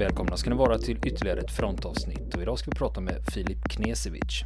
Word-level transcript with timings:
Välkomna 0.00 0.36
ska 0.36 0.50
ni 0.50 0.56
vara 0.56 0.78
till 0.78 0.98
ytterligare 1.04 1.40
ett 1.40 1.50
frontavsnitt 1.50 2.34
och 2.34 2.42
idag 2.42 2.58
ska 2.58 2.70
vi 2.70 2.76
prata 2.76 3.00
med 3.00 3.24
Filip 3.32 3.68
Knesevic. 3.68 4.42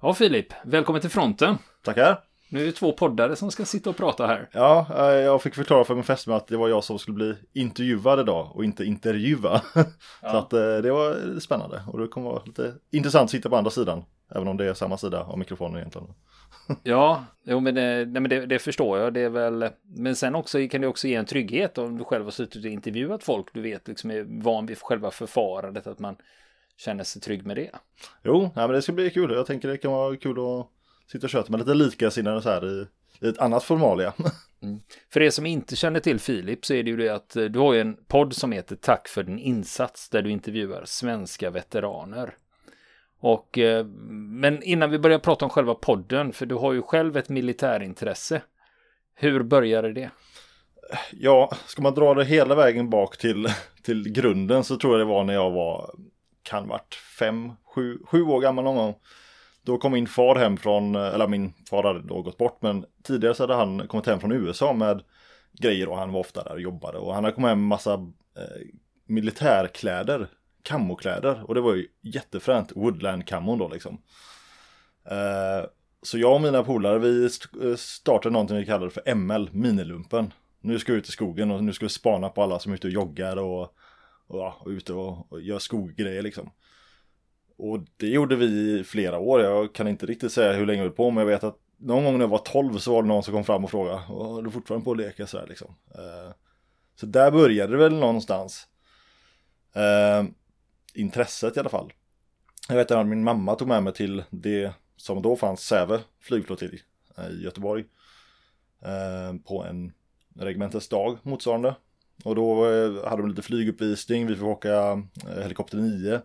Ja 0.00 0.14
Filip, 0.14 0.46
välkommen 0.64 1.00
till 1.00 1.10
fronten. 1.10 1.58
Tackar. 1.84 2.20
Nu 2.48 2.62
är 2.62 2.66
det 2.66 2.72
två 2.72 2.92
poddare 2.92 3.36
som 3.36 3.50
ska 3.50 3.64
sitta 3.64 3.90
och 3.90 3.96
prata 3.96 4.26
här. 4.26 4.48
Ja, 4.52 4.86
eh, 4.98 5.04
jag 5.04 5.42
fick 5.42 5.54
förklara 5.54 5.84
för 5.84 5.94
min 5.94 6.04
fästmö 6.04 6.34
att 6.34 6.46
det 6.46 6.56
var 6.56 6.68
jag 6.68 6.84
som 6.84 6.98
skulle 6.98 7.14
bli 7.14 7.34
intervjuad 7.52 8.20
idag 8.20 8.50
och 8.54 8.64
inte 8.64 8.84
intervjua. 8.84 9.62
Ja. 10.22 10.30
Så 10.30 10.36
att 10.36 10.52
eh, 10.52 10.76
det 10.76 10.92
var 10.92 11.40
spännande 11.40 11.82
och 11.86 11.98
det 11.98 12.08
kommer 12.08 12.30
vara 12.30 12.42
lite 12.44 12.74
intressant 12.90 13.24
att 13.24 13.30
sitta 13.30 13.48
på 13.48 13.56
andra 13.56 13.70
sidan. 13.70 14.04
Även 14.34 14.48
om 14.48 14.56
det 14.56 14.64
är 14.68 14.74
samma 14.74 14.98
sida 14.98 15.22
av 15.22 15.38
mikrofonen 15.38 15.76
egentligen. 15.76 16.08
ja, 16.82 17.24
jo, 17.44 17.60
men, 17.60 17.74
det, 17.74 17.82
nej, 17.82 18.22
men 18.22 18.28
det, 18.28 18.46
det, 18.46 18.58
förstår 18.58 18.98
jag. 18.98 19.14
Det 19.14 19.20
är 19.20 19.28
väl, 19.28 19.68
men 19.82 20.16
sen 20.16 20.34
också 20.34 20.68
kan 20.68 20.80
det 20.80 20.86
också 20.86 21.08
ge 21.08 21.14
en 21.14 21.26
trygghet 21.26 21.78
om 21.78 21.98
du 21.98 22.04
själv 22.04 22.24
har 22.24 22.30
suttit 22.30 22.64
och 22.64 22.70
intervjuat 22.70 23.24
folk. 23.24 23.46
Du 23.52 23.60
vet 23.60 23.88
liksom 23.88 24.10
är 24.10 24.42
van 24.42 24.66
vid 24.66 24.78
själva 24.78 25.10
förfarandet, 25.10 25.86
att 25.86 25.98
man 25.98 26.16
känner 26.76 27.04
sig 27.04 27.22
trygg 27.22 27.46
med 27.46 27.56
det. 27.56 27.70
Jo, 28.22 28.40
nej, 28.40 28.66
men 28.66 28.70
det 28.70 28.82
ska 28.82 28.92
bli 28.92 29.10
kul. 29.10 29.32
Jag 29.32 29.46
tänker 29.46 29.68
det 29.68 29.76
kan 29.76 29.92
vara 29.92 30.16
kul 30.16 30.38
att 30.38 30.66
sitta 31.12 31.26
och 31.26 31.30
köta 31.30 31.50
med 31.50 31.60
lite 31.60 31.74
likasinnade 31.74 32.42
så 32.42 32.48
här 32.48 32.66
i, 32.66 32.86
i 33.26 33.28
ett 33.28 33.38
annat 33.38 33.64
formalia. 33.64 34.12
Mm. 34.62 34.80
För 35.12 35.22
er 35.22 35.30
som 35.30 35.46
inte 35.46 35.76
känner 35.76 36.00
till 36.00 36.20
Filip 36.20 36.64
så 36.64 36.74
är 36.74 36.82
det 36.82 36.90
ju 36.90 36.96
det 36.96 37.08
att 37.08 37.36
eh, 37.36 37.44
du 37.44 37.58
har 37.58 37.74
ju 37.74 37.80
en 37.80 37.96
podd 38.08 38.34
som 38.34 38.52
heter 38.52 38.76
Tack 38.76 39.08
för 39.08 39.22
din 39.22 39.38
insats 39.38 40.08
där 40.08 40.22
du 40.22 40.30
intervjuar 40.30 40.84
svenska 40.84 41.50
veteraner. 41.50 42.34
Och, 43.24 43.58
eh, 43.58 43.86
men 44.10 44.62
innan 44.62 44.90
vi 44.90 44.98
börjar 44.98 45.18
prata 45.18 45.44
om 45.44 45.50
själva 45.50 45.74
podden, 45.74 46.32
för 46.32 46.46
du 46.46 46.54
har 46.54 46.72
ju 46.72 46.82
själv 46.82 47.16
ett 47.16 47.28
militärintresse. 47.28 48.42
Hur 49.14 49.42
började 49.42 49.92
det? 49.92 50.10
Ja, 51.12 51.50
ska 51.66 51.82
man 51.82 51.94
dra 51.94 52.14
det 52.14 52.24
hela 52.24 52.54
vägen 52.54 52.90
bak 52.90 53.16
till, 53.16 53.48
till 53.82 54.12
grunden 54.12 54.64
så 54.64 54.76
tror 54.76 54.92
jag 54.92 55.00
det 55.00 55.12
var 55.12 55.24
när 55.24 55.34
jag 55.34 55.50
var, 55.50 55.94
kan 56.42 56.68
varit 56.68 56.94
fem, 57.18 57.52
sju, 57.74 57.98
sju 58.06 58.22
år 58.22 58.40
gammal 58.40 58.64
någon 58.64 58.76
gång. 58.76 58.94
Då 59.62 59.78
kom 59.78 59.92
min 59.92 60.06
far 60.06 60.36
hem 60.36 60.56
från, 60.56 60.94
eller 60.94 61.28
min 61.28 61.52
far 61.70 61.82
hade 61.82 62.02
då 62.02 62.22
gått 62.22 62.38
bort, 62.38 62.62
men 62.62 62.84
tidigare 63.02 63.34
så 63.34 63.42
hade 63.42 63.54
han 63.54 63.88
kommit 63.88 64.06
hem 64.06 64.20
från 64.20 64.32
USA 64.32 64.72
med 64.72 65.02
grejer 65.60 65.88
och 65.88 65.98
han 65.98 66.12
var 66.12 66.20
ofta 66.20 66.44
där 66.44 66.52
och 66.52 66.60
jobbade 66.60 66.98
och 66.98 67.14
han 67.14 67.24
hade 67.24 67.34
kommit 67.34 67.48
hem 67.48 67.60
med 67.60 67.68
massa 67.68 67.92
eh, 68.36 68.66
militärkläder, 69.06 70.28
kammokläder 70.64 71.44
och 71.46 71.54
det 71.54 71.60
var 71.60 71.74
ju 71.74 71.88
jättefränt, 72.00 72.72
woodland-kammon 72.74 73.58
då 73.58 73.68
liksom. 73.68 73.98
Eh, 75.10 75.66
så 76.02 76.18
jag 76.18 76.34
och 76.34 76.40
mina 76.40 76.62
polare 76.62 76.98
vi 76.98 77.24
eh, 77.24 77.76
startade 77.76 78.32
någonting 78.32 78.56
vi 78.56 78.66
kallade 78.66 78.90
för 78.90 79.14
ML, 79.14 79.50
minilumpen. 79.52 80.32
Nu 80.60 80.78
ska 80.78 80.92
vi 80.92 80.98
ut 80.98 81.08
i 81.08 81.12
skogen 81.12 81.50
och 81.50 81.64
nu 81.64 81.72
ska 81.72 81.84
vi 81.84 81.90
spana 81.90 82.28
på 82.28 82.42
alla 82.42 82.58
som 82.58 82.72
är 82.72 82.76
ute 82.76 82.86
och 82.86 82.92
joggar 82.92 83.36
och, 83.36 83.62
och, 84.26 84.38
ja, 84.38 84.56
och 84.60 84.68
ute 84.68 84.92
och, 84.92 85.32
och 85.32 85.40
gör 85.40 85.58
skoggrejer 85.58 86.22
liksom. 86.22 86.50
Och 87.56 87.78
det 87.96 88.06
gjorde 88.06 88.36
vi 88.36 88.80
i 88.80 88.84
flera 88.84 89.18
år. 89.18 89.40
Jag 89.40 89.74
kan 89.74 89.88
inte 89.88 90.06
riktigt 90.06 90.32
säga 90.32 90.52
hur 90.52 90.66
länge 90.66 90.82
vi 90.82 90.88
höll 90.88 90.96
på, 90.96 91.10
men 91.10 91.20
jag 91.20 91.26
vet 91.26 91.44
att 91.44 91.58
någon 91.76 92.04
gång 92.04 92.12
när 92.12 92.20
jag 92.20 92.28
var 92.28 92.38
12 92.38 92.78
så 92.78 92.92
var 92.92 93.02
det 93.02 93.08
någon 93.08 93.22
som 93.22 93.34
kom 93.34 93.44
fram 93.44 93.64
och 93.64 93.70
frågade, 93.70 93.96
är 93.96 94.42
du 94.42 94.50
fortfarande 94.50 94.84
på 94.84 94.90
att 94.90 94.96
leka 94.96 95.26
så 95.26 95.38
här 95.38 95.46
liksom? 95.46 95.74
Eh, 95.94 96.32
så 97.00 97.06
där 97.06 97.30
började 97.30 97.72
det 97.72 97.78
väl 97.78 97.94
någonstans. 97.94 98.66
Eh, 99.74 100.24
intresset 100.94 101.56
i 101.56 101.60
alla 101.60 101.68
fall. 101.68 101.92
Jag 102.68 102.76
vet 102.76 102.90
att 102.90 103.06
min 103.06 103.24
mamma 103.24 103.54
tog 103.54 103.68
med 103.68 103.82
mig 103.82 103.92
till 103.92 104.24
det 104.30 104.72
som 104.96 105.22
då 105.22 105.36
fanns 105.36 105.60
Säve 105.60 106.00
flygflottilj 106.20 106.82
eh, 107.18 107.28
i 107.28 107.42
Göteborg. 107.42 107.84
Eh, 108.82 109.36
på 109.44 109.64
en 109.64 109.92
regementets 110.34 110.88
dag 110.88 111.18
motsvarande. 111.22 111.74
Och 112.24 112.34
då 112.34 112.66
eh, 112.66 113.08
hade 113.08 113.22
de 113.22 113.28
lite 113.28 113.42
flyguppvisning, 113.42 114.26
vi 114.26 114.34
fick 114.34 114.44
åka 114.44 115.02
helikopter 115.42 115.78
9 115.78 116.20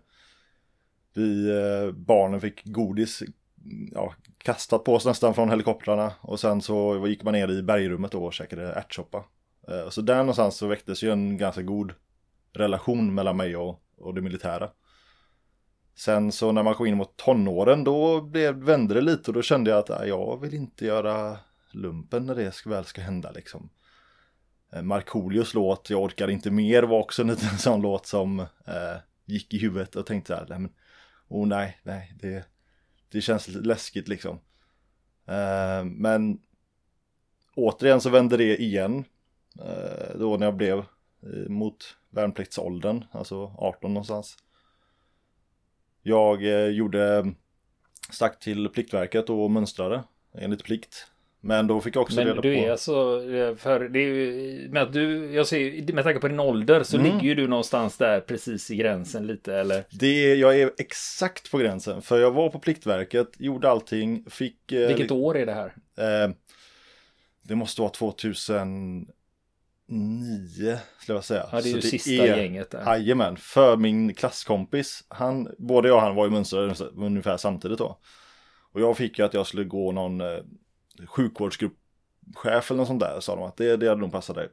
vi, 1.14 1.50
eh, 1.50 1.92
barnen 1.92 2.42
fick 2.42 2.66
godis 2.66 3.24
ja, 3.92 4.14
kastat 4.38 4.84
på 4.84 4.96
oss 4.96 5.06
nästan 5.06 5.34
från 5.34 5.50
helikoptrarna 5.50 6.14
och 6.22 6.40
sen 6.40 6.62
så 6.62 7.08
gick 7.08 7.24
man 7.24 7.34
ner 7.34 7.52
i 7.52 7.64
bergrummet 7.64 8.12
då 8.12 8.26
och 8.26 8.34
käkade 8.34 8.74
ärtsoppa. 8.74 9.24
Eh, 9.68 9.90
så 9.90 10.02
där 10.02 10.18
någonstans 10.18 10.56
så 10.56 10.68
väcktes 10.68 11.04
ju 11.04 11.12
en 11.12 11.38
ganska 11.38 11.62
god 11.62 11.94
relation 12.54 13.14
mellan 13.14 13.38
mig 13.38 13.56
och, 13.58 13.82
och 14.00 14.14
det 14.14 14.22
militära. 14.22 14.70
Sen 15.96 16.32
så 16.32 16.52
när 16.52 16.64
man 16.64 16.76
kom 16.76 16.86
in 16.86 16.98
mot 16.98 17.18
tonåren 17.18 17.84
då 17.84 18.22
blev, 18.22 18.56
vände 18.56 18.94
det 18.94 19.02
lite 19.02 19.32
och 19.32 19.36
då 19.36 19.42
kände 19.42 19.70
jag 19.70 19.80
att 19.80 20.08
jag 20.08 20.42
vill 20.42 20.54
inte 20.54 20.86
göra 20.86 21.38
lumpen 21.72 22.26
när 22.26 22.36
det 22.36 22.66
väl 22.66 22.86
ska 22.86 23.02
hända 23.02 23.32
liksom. 23.32 23.70
Eh, 24.74 24.82
Markoolios 24.82 25.54
låt 25.54 25.90
Jag 25.90 26.04
orkar 26.04 26.30
inte 26.30 26.52
mer 26.52 26.84
var 26.84 27.00
också 27.00 27.22
en 27.22 27.28
liten 27.28 27.50
sån 27.58 27.82
låt 27.82 28.06
som 28.06 28.40
eh, 28.40 28.98
gick 29.26 29.54
i 29.54 29.58
huvudet 29.58 29.96
och 29.96 30.06
tänkte 30.06 30.34
så 30.34 30.40
här, 30.40 30.60
men 30.60 30.74
oh 31.28 31.48
nej, 31.48 31.80
nej, 31.84 32.14
det, 32.20 32.48
det 33.12 33.22
känns 33.22 33.48
lite 33.48 33.68
läskigt 33.68 34.08
liksom. 34.08 34.40
Uh, 35.30 35.84
men 35.84 36.40
återigen 37.56 38.02
så 38.02 38.10
vände 38.10 38.38
det 38.38 38.62
igen. 38.62 39.04
Uh, 39.62 40.20
då 40.20 40.38
när 40.38 40.46
jag 40.46 40.56
blev 40.56 40.86
mot 41.48 41.98
värnpliktsåldern, 42.10 43.06
alltså 43.12 43.52
18 43.58 43.94
någonstans. 43.94 44.38
Jag 46.02 46.44
gjorde, 46.74 47.34
stack 48.12 48.40
till 48.40 48.70
Pliktverket 48.70 49.30
och 49.30 49.52
mönstrade 49.52 50.04
enligt 50.34 50.64
plikt. 50.64 51.08
Men 51.42 51.68
då 51.68 51.82
fick 51.82 51.96
jag 51.96 52.02
också 52.02 52.16
Men 52.16 52.28
reda 52.28 52.42
du 52.42 52.56
på... 52.56 52.62
är 52.62 52.72
alltså, 52.72 53.22
för 53.58 53.90
det 53.90 54.00
är 54.00 54.04
ju, 54.04 54.70
med 54.70 54.84
att 54.84 54.94
du, 54.94 55.34
jag 55.34 55.48
ser 55.48 55.94
med 55.94 56.04
tanke 56.04 56.20
på 56.20 56.28
din 56.28 56.40
ålder 56.40 56.84
så 56.84 56.98
mm. 56.98 57.12
ligger 57.12 57.28
ju 57.28 57.36
du 57.36 57.48
någonstans 57.48 57.98
där 57.98 58.20
precis 58.20 58.72
i 58.72 58.76
gränsen 58.76 59.28
lite 59.28 59.56
eller? 59.56 59.84
Det 59.90 60.36
jag 60.36 60.60
är 60.60 60.72
exakt 60.78 61.52
på 61.52 61.58
gränsen, 61.58 62.02
för 62.02 62.20
jag 62.20 62.32
var 62.32 62.50
på 62.50 62.60
Pliktverket, 62.60 63.30
gjorde 63.38 63.70
allting, 63.70 64.26
fick... 64.30 64.72
Eh, 64.72 64.88
Vilket 64.88 65.12
år 65.12 65.38
är 65.38 65.46
det 65.46 65.54
här? 65.54 65.74
Eh, 65.98 66.32
det 67.42 67.56
måste 67.56 67.82
vara 67.82 67.92
2009 69.90 70.78
skulle 71.00 71.18
jag 71.18 71.24
säga. 71.24 71.50
Ja, 71.52 71.62
det 71.62 71.70
är 71.70 71.76
ju 71.76 71.82
så 71.82 71.88
sista 71.88 72.12
är, 72.12 72.38
gänget 72.38 72.72
där. 72.72 72.86
Jajamän, 72.86 73.38
för 73.38 73.78
min 73.78 74.14
klasskompis, 74.14 75.04
han, 75.08 75.56
både 75.58 75.88
jag 75.88 75.96
och 75.96 76.02
han 76.02 76.16
var 76.16 76.26
ju 76.26 76.32
mönstrade 76.32 76.76
ungefär 76.96 77.38
samtidigt 77.38 77.78
då. 77.78 78.00
Och 78.72 78.82
jag 78.82 78.98
fick 78.98 79.20
ju 79.20 79.26
att 79.26 79.34
jag 79.34 79.48
skulle 79.48 79.64
gå 79.64 79.92
någon 79.92 80.22
eh, 80.22 80.40
sjukvårdsgruppchef 81.08 82.72
eller 82.72 82.78
något 82.78 82.88
sånt 82.88 83.00
där 83.00 83.20
sa 83.20 83.36
de 83.36 83.44
att 83.44 83.58
det, 83.58 83.78
det 83.78 83.90
hade 83.90 84.02
nog 84.02 84.12
passat 84.12 84.36
dig. 84.36 84.50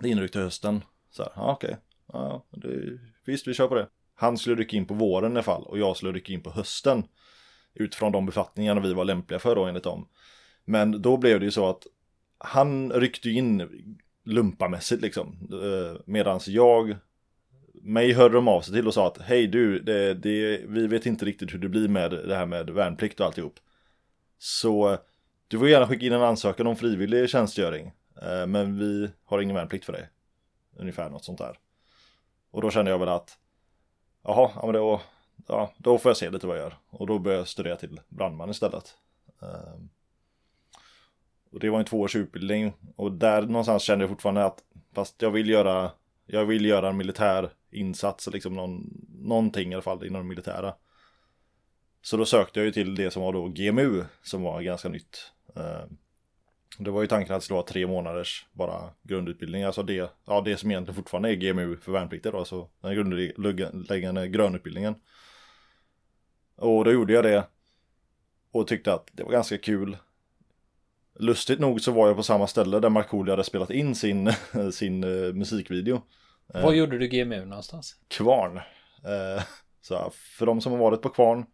Det 0.00 0.08
inryckte 0.08 0.38
hösten. 0.38 0.84
Så 1.10 1.22
här, 1.22 1.32
ja 1.36 1.52
okej. 1.52 1.76
Ja, 2.12 2.44
det, 2.50 2.98
visst, 3.24 3.46
vi 3.46 3.54
kör 3.54 3.68
på 3.68 3.74
det. 3.74 3.88
Han 4.14 4.38
skulle 4.38 4.56
rycka 4.56 4.76
in 4.76 4.86
på 4.86 4.94
våren 4.94 5.32
i 5.32 5.34
alla 5.34 5.42
fall 5.42 5.62
och 5.62 5.78
jag 5.78 5.96
skulle 5.96 6.12
rycka 6.12 6.32
in 6.32 6.42
på 6.42 6.50
hösten. 6.50 7.04
Utifrån 7.74 8.12
de 8.12 8.26
befattningarna 8.26 8.80
vi 8.80 8.92
var 8.92 9.04
lämpliga 9.04 9.38
för 9.38 9.54
då 9.54 9.64
enligt 9.64 9.84
dem. 9.84 10.08
Men 10.64 11.02
då 11.02 11.16
blev 11.16 11.40
det 11.40 11.44
ju 11.44 11.50
så 11.50 11.68
att 11.68 11.86
han 12.38 12.92
ryckte 12.92 13.30
in 13.30 13.68
lumpamässigt 14.24 15.02
liksom. 15.02 15.48
Eh, 15.52 16.00
medans 16.06 16.48
jag, 16.48 16.96
mig 17.74 18.12
hörde 18.12 18.34
de 18.34 18.48
av 18.48 18.60
sig 18.60 18.74
till 18.74 18.86
och 18.86 18.94
sa 18.94 19.06
att 19.06 19.18
hej 19.18 19.46
du, 19.46 19.78
det, 19.78 20.14
det, 20.14 20.60
vi 20.66 20.86
vet 20.86 21.06
inte 21.06 21.24
riktigt 21.24 21.54
hur 21.54 21.58
det 21.58 21.68
blir 21.68 21.88
med 21.88 22.10
det 22.10 22.36
här 22.36 22.46
med 22.46 22.70
värnplikt 22.70 23.20
och 23.20 23.26
alltihop. 23.26 23.54
Så 24.38 24.98
du 25.48 25.58
får 25.58 25.68
gärna 25.68 25.88
skicka 25.88 26.06
in 26.06 26.12
en 26.12 26.22
ansökan 26.22 26.66
om 26.66 26.76
frivillig 26.76 27.30
tjänstgöring. 27.30 27.92
Eh, 28.22 28.46
men 28.46 28.78
vi 28.78 29.10
har 29.24 29.40
ingen 29.40 29.56
värnplikt 29.56 29.84
för 29.84 29.92
dig. 29.92 30.08
Ungefär 30.76 31.10
något 31.10 31.24
sånt 31.24 31.38
där. 31.38 31.58
Och 32.50 32.62
då 32.62 32.70
kände 32.70 32.90
jag 32.90 32.98
väl 32.98 33.08
att 33.08 33.38
Jaha, 34.24 34.50
ja, 34.54 34.62
men 34.66 34.72
då, 34.72 35.00
ja, 35.48 35.72
då 35.76 35.98
får 35.98 36.10
jag 36.10 36.16
se 36.16 36.30
lite 36.30 36.46
vad 36.46 36.56
jag 36.56 36.62
gör. 36.62 36.76
Och 36.90 37.06
då 37.06 37.18
började 37.18 37.40
jag 37.40 37.48
studera 37.48 37.76
till 37.76 38.00
brandman 38.08 38.50
istället. 38.50 38.96
Eh, 39.42 39.74
och 41.52 41.60
det 41.60 41.70
var 41.70 41.78
en 41.78 41.84
tvåårs 41.84 42.16
utbildning. 42.16 42.72
Och 42.96 43.12
där 43.12 43.42
någonstans 43.42 43.82
kände 43.82 44.02
jag 44.02 44.10
fortfarande 44.10 44.44
att 44.44 44.58
fast 44.94 45.22
jag 45.22 45.30
vill 45.30 45.48
göra 45.48 45.90
jag 46.26 46.44
vill 46.44 46.64
göra 46.64 46.88
en 46.88 46.96
militär 46.96 47.50
insats, 47.70 48.28
liksom 48.32 48.54
någon, 48.54 49.06
någonting 49.08 49.72
i 49.72 49.74
alla 49.74 49.82
fall 49.82 50.06
inom 50.06 50.22
det 50.22 50.28
militära. 50.28 50.74
Så 52.02 52.16
då 52.16 52.24
sökte 52.24 52.60
jag 52.60 52.66
ju 52.66 52.72
till 52.72 52.94
det 52.94 53.10
som 53.10 53.22
var 53.22 53.32
då 53.32 53.48
GMU, 53.48 54.04
som 54.22 54.42
var 54.42 54.62
ganska 54.62 54.88
nytt. 54.88 55.32
Eh, 55.56 55.84
det 56.78 56.90
var 56.90 57.02
ju 57.02 57.08
tanken 57.08 57.34
att 57.34 57.40
det 57.40 57.44
skulle 57.44 57.56
vara 57.56 57.66
tre 57.66 57.86
månaders 57.86 58.46
bara 58.52 58.90
grundutbildning, 59.02 59.62
alltså 59.62 59.82
det, 59.82 60.12
ja, 60.24 60.40
det 60.40 60.56
som 60.56 60.70
egentligen 60.70 60.96
fortfarande 60.96 61.30
är 61.30 61.34
GMU 61.34 61.76
för 61.76 61.92
värnpliktiga 61.92 62.32
då, 62.32 62.38
alltså 62.38 62.68
den 62.80 62.94
grundläggande 62.94 64.28
grönutbildningen. 64.28 64.94
Och 66.56 66.84
då 66.84 66.92
gjorde 66.92 67.12
jag 67.12 67.24
det 67.24 67.46
och 68.52 68.66
tyckte 68.66 68.94
att 68.94 69.08
det 69.12 69.24
var 69.24 69.32
ganska 69.32 69.58
kul. 69.58 69.96
Lustigt 71.18 71.60
nog 71.60 71.80
så 71.80 71.92
var 71.92 72.06
jag 72.06 72.16
på 72.16 72.22
samma 72.22 72.46
ställe 72.46 72.80
där 72.80 72.88
Markoolio 72.88 73.32
hade 73.32 73.44
spelat 73.44 73.70
in 73.70 73.94
sin, 73.94 74.32
sin 74.72 75.04
uh, 75.04 75.34
musikvideo. 75.34 76.02
Var 76.46 76.72
uh, 76.72 76.78
gjorde 76.78 76.98
du 76.98 77.08
GMU 77.08 77.44
någonstans? 77.44 77.96
Kvarn. 78.08 78.56
Uh, 78.56 79.42
så 79.80 80.12
för 80.14 80.46
de 80.46 80.60
som 80.60 80.72
har 80.72 80.78
varit 80.78 81.02
på 81.02 81.08
Kvarn 81.08 81.44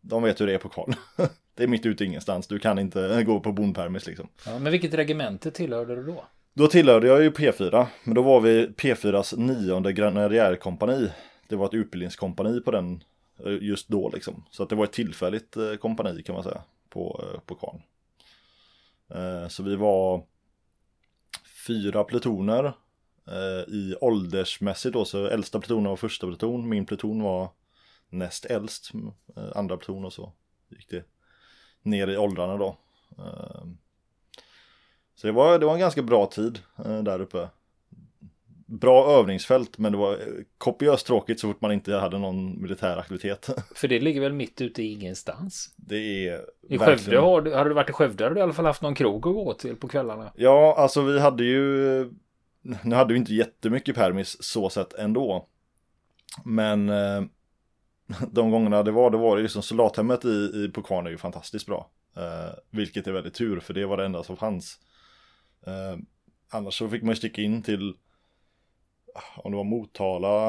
de 0.00 0.22
vet 0.22 0.40
hur 0.40 0.46
det 0.46 0.54
är 0.54 0.58
på 0.58 0.68
kval. 0.68 0.94
det 1.54 1.62
är 1.62 1.66
mitt 1.66 1.86
ute 1.86 2.04
ingenstans, 2.04 2.46
du 2.46 2.58
kan 2.58 2.78
inte 2.78 3.22
gå 3.24 3.40
på 3.40 3.52
bondpermis 3.52 4.06
liksom. 4.06 4.28
Ja, 4.46 4.58
men 4.58 4.72
vilket 4.72 4.94
regemente 4.94 5.50
tillhörde 5.50 5.96
du 5.96 6.02
då? 6.02 6.24
Då 6.54 6.66
tillhörde 6.66 7.06
jag 7.06 7.22
ju 7.22 7.30
P4, 7.30 7.86
men 8.04 8.14
då 8.14 8.22
var 8.22 8.40
vi 8.40 8.66
P4s 8.66 9.38
nionde 9.38 9.92
grenadjärkompani. 9.92 11.10
Det 11.48 11.56
var 11.56 11.66
ett 11.66 11.74
utbildningskompani 11.74 12.60
på 12.60 12.70
den 12.70 13.04
eh, 13.44 13.58
just 13.60 13.88
då 13.88 14.10
liksom. 14.14 14.44
Så 14.50 14.62
att 14.62 14.68
det 14.68 14.76
var 14.76 14.84
ett 14.84 14.92
tillfälligt 14.92 15.56
eh, 15.56 15.74
kompani 15.74 16.22
kan 16.22 16.34
man 16.34 16.44
säga 16.44 16.62
på, 16.88 17.24
eh, 17.24 17.40
på 17.40 17.54
Kvarn. 17.54 17.82
Eh, 19.14 19.48
så 19.48 19.62
vi 19.62 19.76
var 19.76 20.24
fyra 21.66 22.04
plutoner 22.04 22.64
eh, 23.26 23.74
i 23.74 23.94
åldersmässigt 24.00 24.92
då, 24.92 25.04
så 25.04 25.26
äldsta 25.26 25.60
plutonen 25.60 25.90
var 25.90 25.96
första 25.96 26.26
pluton, 26.26 26.68
min 26.68 26.86
pluton 26.86 27.22
var 27.22 27.50
näst 28.08 28.44
äldst, 28.44 28.90
eh, 29.36 29.56
andra 29.56 29.76
pluton 29.76 30.04
och 30.04 30.12
så 30.12 30.32
gick 30.68 30.90
det 30.90 31.04
ner 31.82 32.08
i 32.08 32.16
åldrarna 32.16 32.56
då. 32.56 32.76
Så 35.14 35.26
det 35.26 35.32
var, 35.32 35.58
det 35.58 35.66
var 35.66 35.74
en 35.74 35.80
ganska 35.80 36.02
bra 36.02 36.26
tid 36.26 36.58
där 36.76 37.20
uppe. 37.20 37.48
Bra 38.70 39.18
övningsfält 39.18 39.78
men 39.78 39.92
det 39.92 39.98
var 39.98 40.18
kopiöst 40.58 41.06
tråkigt 41.06 41.40
så 41.40 41.48
fort 41.48 41.60
man 41.60 41.72
inte 41.72 41.94
hade 41.94 42.18
någon 42.18 42.62
militär 42.62 42.96
aktivitet. 42.96 43.50
För 43.74 43.88
det 43.88 44.00
ligger 44.00 44.20
väl 44.20 44.32
mitt 44.32 44.60
ute 44.60 44.82
i 44.82 44.92
ingenstans? 44.92 45.74
Det 45.76 45.96
är 46.28 46.40
I 46.68 46.76
verkligen... 46.76 46.98
Skövde 46.98 47.18
har 47.18 47.42
du, 47.42 47.54
hade 47.54 47.70
du 47.70 47.74
varit 47.74 47.90
i 47.90 47.92
Skövde 47.92 48.24
hade 48.24 48.34
du 48.34 48.38
i 48.38 48.42
alla 48.42 48.52
fall 48.52 48.66
haft 48.66 48.82
någon 48.82 48.94
krog 48.94 49.16
att 49.16 49.34
gå 49.34 49.54
till 49.54 49.76
på 49.76 49.88
kvällarna. 49.88 50.32
Ja, 50.36 50.74
alltså 50.78 51.02
vi 51.02 51.20
hade 51.20 51.44
ju 51.44 52.10
Nu 52.82 52.94
hade 52.94 53.12
vi 53.12 53.18
inte 53.18 53.34
jättemycket 53.34 53.94
permis 53.94 54.36
så 54.42 54.70
sett 54.70 54.92
ändå. 54.92 55.48
Men 56.44 56.88
eh, 56.88 57.22
de 58.30 58.50
gångerna 58.50 58.82
det 58.82 58.90
var, 58.90 59.10
det 59.10 59.18
var 59.18 59.36
det 59.36 59.42
liksom 59.42 59.62
soldathemmet 59.62 60.24
i, 60.24 60.28
i 60.28 60.70
på 60.74 60.82
Kvarn 60.82 61.06
är 61.06 61.10
ju 61.10 61.18
fantastiskt 61.18 61.66
bra. 61.66 61.90
Eh, 62.16 62.54
vilket 62.70 63.06
är 63.06 63.12
väldigt 63.12 63.34
tur 63.34 63.60
för 63.60 63.74
det 63.74 63.86
var 63.86 63.96
det 63.96 64.04
enda 64.04 64.22
som 64.22 64.36
fanns. 64.36 64.78
Eh, 65.66 65.98
annars 66.50 66.78
så 66.78 66.88
fick 66.88 67.02
man 67.02 67.10
ju 67.10 67.16
sticka 67.16 67.42
in 67.42 67.62
till 67.62 67.94
om 69.36 69.50
det 69.50 69.56
var 69.56 69.64
Motala, 69.64 70.48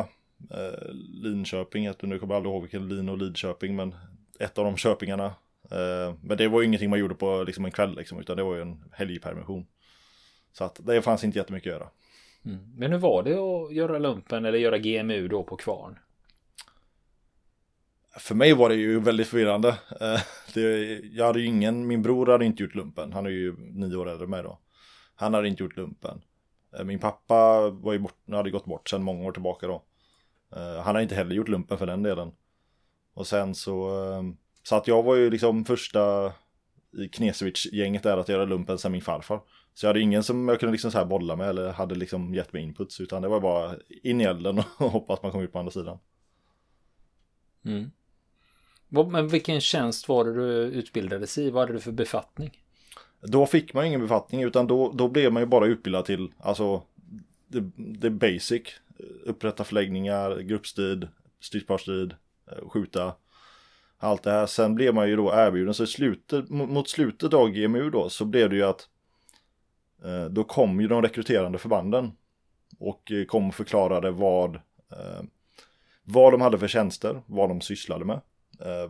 eh, 0.52 0.92
Linköping, 1.24 1.84
jag 1.84 1.96
nu 2.02 2.20
kommer 2.20 2.34
jag 2.34 2.38
aldrig 2.38 2.54
ihåg 2.54 2.62
vilken 2.62 2.90
Lin 2.90 3.10
och 3.10 3.18
Lidköping, 3.18 3.76
men 3.76 3.96
ett 4.40 4.58
av 4.58 4.66
de 4.66 4.78
köpingarna. 4.78 5.26
Eh, 5.72 6.16
men 6.22 6.38
det 6.38 6.48
var 6.48 6.62
ju 6.62 6.68
ingenting 6.68 6.90
man 6.90 7.00
gjorde 7.00 7.16
på 7.16 7.44
liksom 7.44 7.66
en 7.66 7.72
kväll 7.72 7.96
liksom, 7.96 8.20
utan 8.20 8.38
det 8.38 8.44
var 8.44 8.56
ju 8.56 8.62
en 8.62 8.84
helgpermission. 8.92 9.68
Så 10.52 10.64
att 10.64 10.80
det 10.84 11.02
fanns 11.02 11.24
inte 11.24 11.38
jättemycket 11.38 11.74
att 11.74 11.80
göra. 11.80 11.90
Mm. 12.46 12.74
Men 12.76 12.92
hur 12.92 13.00
var 13.00 13.24
det 13.24 13.34
att 13.34 13.76
göra 13.76 14.00
lumpen 14.00 14.46
eller 14.46 14.58
göra 14.58 14.78
GMU 14.78 15.28
då 15.28 15.44
på 15.44 15.56
Kvarn? 15.56 16.00
För 18.18 18.36
mig 18.36 18.54
var 18.54 18.70
det 18.70 18.76
ju 18.76 19.00
väldigt 19.00 19.28
förvirrande. 19.28 19.70
Eh, 20.02 20.20
det, 20.54 21.00
jag 21.04 21.26
hade 21.26 21.40
ju 21.40 21.46
ingen, 21.46 21.88
min 21.88 22.02
bror 22.02 22.28
hade 22.28 22.46
inte 22.46 22.64
gjort 22.64 22.76
lumpen, 22.76 23.14
han 23.14 23.26
är 23.26 23.30
ju 23.30 23.56
nio 23.58 23.96
år 23.96 24.10
äldre 24.10 24.24
än 24.24 24.30
mig 24.30 24.44
då. 24.44 24.60
Han 25.16 25.34
hade 25.34 25.48
inte 25.48 25.64
gjort 25.64 25.78
lumpen. 25.78 26.22
Eh, 26.78 26.84
min 26.84 27.00
pappa 27.00 27.70
var 27.70 27.94
ju 27.94 28.00
bort, 28.00 28.18
hade 28.32 28.52
gått 28.52 28.66
bort 28.66 28.90
sedan 28.90 29.04
många 29.04 29.28
år 29.28 29.32
tillbaka 29.32 29.68
då. 29.68 29.84
Eh, 30.56 30.82
han 30.82 30.96
har 30.96 31.02
inte 31.02 31.16
heller 31.16 31.36
gjort 31.36 31.48
lumpen 31.48 31.78
för 31.78 31.86
den 31.86 32.04
delen. 32.04 32.32
Och 33.14 33.28
sen 33.28 33.56
så, 33.56 34.04
ehm, 34.04 34.38
så 34.64 34.76
att 34.76 34.88
jag 34.88 35.04
var 35.04 35.16
ju 35.16 35.30
liksom 35.30 35.66
första 35.66 36.34
i 36.98 37.08
Knesevic-gänget 37.08 38.04
där 38.04 38.18
att 38.18 38.30
göra 38.30 38.46
lumpen 38.46 38.78
sen 38.78 38.92
min 38.92 39.02
farfar. 39.02 39.42
Så 39.74 39.86
jag 39.86 39.90
hade 39.90 40.00
ingen 40.00 40.24
som 40.24 40.48
jag 40.48 40.60
kunde 40.60 40.72
liksom 40.72 40.92
så 40.92 40.98
här 40.98 41.06
bolla 41.06 41.36
med 41.36 41.50
eller 41.50 41.72
hade 41.72 41.96
liksom 41.96 42.34
gett 42.34 42.54
mig 42.54 42.64
inputs 42.64 43.02
utan 43.02 43.22
det 43.22 43.28
var 43.28 43.40
bara 43.40 43.76
in 44.04 44.22
i 44.22 44.24
elden 44.24 44.64
och 44.78 44.92
hoppas 44.92 45.24
man 45.24 45.32
kom 45.32 45.42
ut 45.42 45.52
på 45.52 45.60
andra 45.60 45.72
sidan. 45.72 46.00
Mm. 47.66 47.92
Men 48.90 49.28
vilken 49.28 49.62
tjänst 49.62 50.08
var 50.08 50.26
det 50.26 50.34
du 50.34 50.52
utbildades 50.64 51.38
i? 51.38 51.50
Vad 51.50 51.62
hade 51.62 51.74
du 51.74 51.80
för 51.80 51.92
befattning? 51.92 52.64
Då 53.22 53.46
fick 53.46 53.74
man 53.74 53.86
ingen 53.86 54.02
befattning 54.02 54.44
utan 54.44 54.68
då, 54.68 54.92
då 54.92 55.08
blev 55.08 55.34
man 55.34 55.44
ju 55.44 55.48
bara 55.48 55.66
utbildad 55.66 56.06
till 56.06 56.32
alltså 56.40 56.84
det, 57.48 57.72
det 57.76 58.10
basic. 58.10 58.62
Upprätta 59.24 59.64
förläggningar, 59.64 60.40
gruppstrid, 60.40 61.08
stridsparstrid, 61.40 62.16
eh, 62.52 62.70
skjuta. 62.70 63.14
Allt 63.98 64.24
det 64.24 64.32
här. 64.32 64.46
Sen 64.46 64.76
blev 64.76 64.94
man 64.94 65.10
ju 65.10 65.16
då 65.16 65.34
erbjuden. 65.34 65.74
Så 65.74 65.84
i 65.84 65.88
slutet, 65.88 66.50
mot 66.50 66.90
slutet 66.90 67.34
av 67.34 67.50
GMU 67.50 67.90
då 67.90 68.10
så 68.10 68.26
blev 68.26 68.50
det 68.50 68.56
ju 68.56 68.64
att 68.64 68.88
eh, 70.04 70.26
då 70.26 70.44
kom 70.44 70.82
ju 70.82 70.88
de 70.88 71.02
rekryterande 71.02 71.58
förbanden. 71.58 72.12
Och 72.80 73.12
eh, 73.12 73.26
kom 73.26 73.48
och 73.48 73.56
förklarade 73.56 74.12
vad, 74.12 74.60
vad 76.04 76.34
de 76.34 76.42
hade 76.42 76.60
för 76.60 76.68
tjänster, 76.68 77.22
vad 77.26 77.50
de 77.50 77.62
sysslade 77.62 78.06
med. 78.06 78.22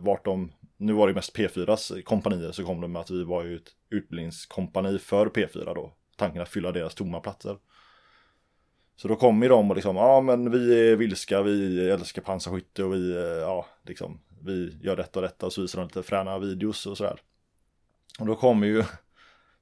Vart 0.00 0.24
de 0.24 0.52
nu 0.80 0.92
var 0.92 1.08
det 1.08 1.14
mest 1.14 1.36
P4s 1.36 2.02
kompanier 2.02 2.52
så 2.52 2.64
kom 2.64 2.80
det 2.80 2.88
med 2.88 3.00
att 3.00 3.10
vi 3.10 3.24
var 3.24 3.44
ju 3.44 3.56
ett 3.56 3.74
utbildningskompani 3.90 4.98
för 4.98 5.26
P4 5.26 5.74
då. 5.74 5.94
Tanken 6.16 6.42
att 6.42 6.48
fylla 6.48 6.72
deras 6.72 6.94
tomma 6.94 7.20
platser. 7.20 7.58
Så 8.96 9.08
då 9.08 9.16
kom 9.16 9.42
ju 9.42 9.48
de 9.48 9.70
och 9.70 9.76
liksom, 9.76 9.96
ja 9.96 10.20
men 10.20 10.50
vi 10.50 10.90
är 10.90 10.96
vilska, 10.96 11.42
vi 11.42 11.90
älskar 11.90 12.22
pansarskytte 12.22 12.84
och 12.84 12.94
vi, 12.94 13.12
eh, 13.12 13.22
ja 13.22 13.66
liksom, 13.82 14.20
vi 14.42 14.78
gör 14.82 14.96
detta 14.96 15.18
och 15.18 15.22
detta 15.22 15.46
och 15.46 15.52
så 15.52 15.62
visar 15.62 15.78
de 15.78 15.86
lite 15.86 16.02
fräna 16.02 16.38
videos 16.38 16.86
och 16.86 16.96
sådär. 16.96 17.20
Och 18.18 18.26
då 18.26 18.36
kom 18.36 18.64
ju, 18.64 18.84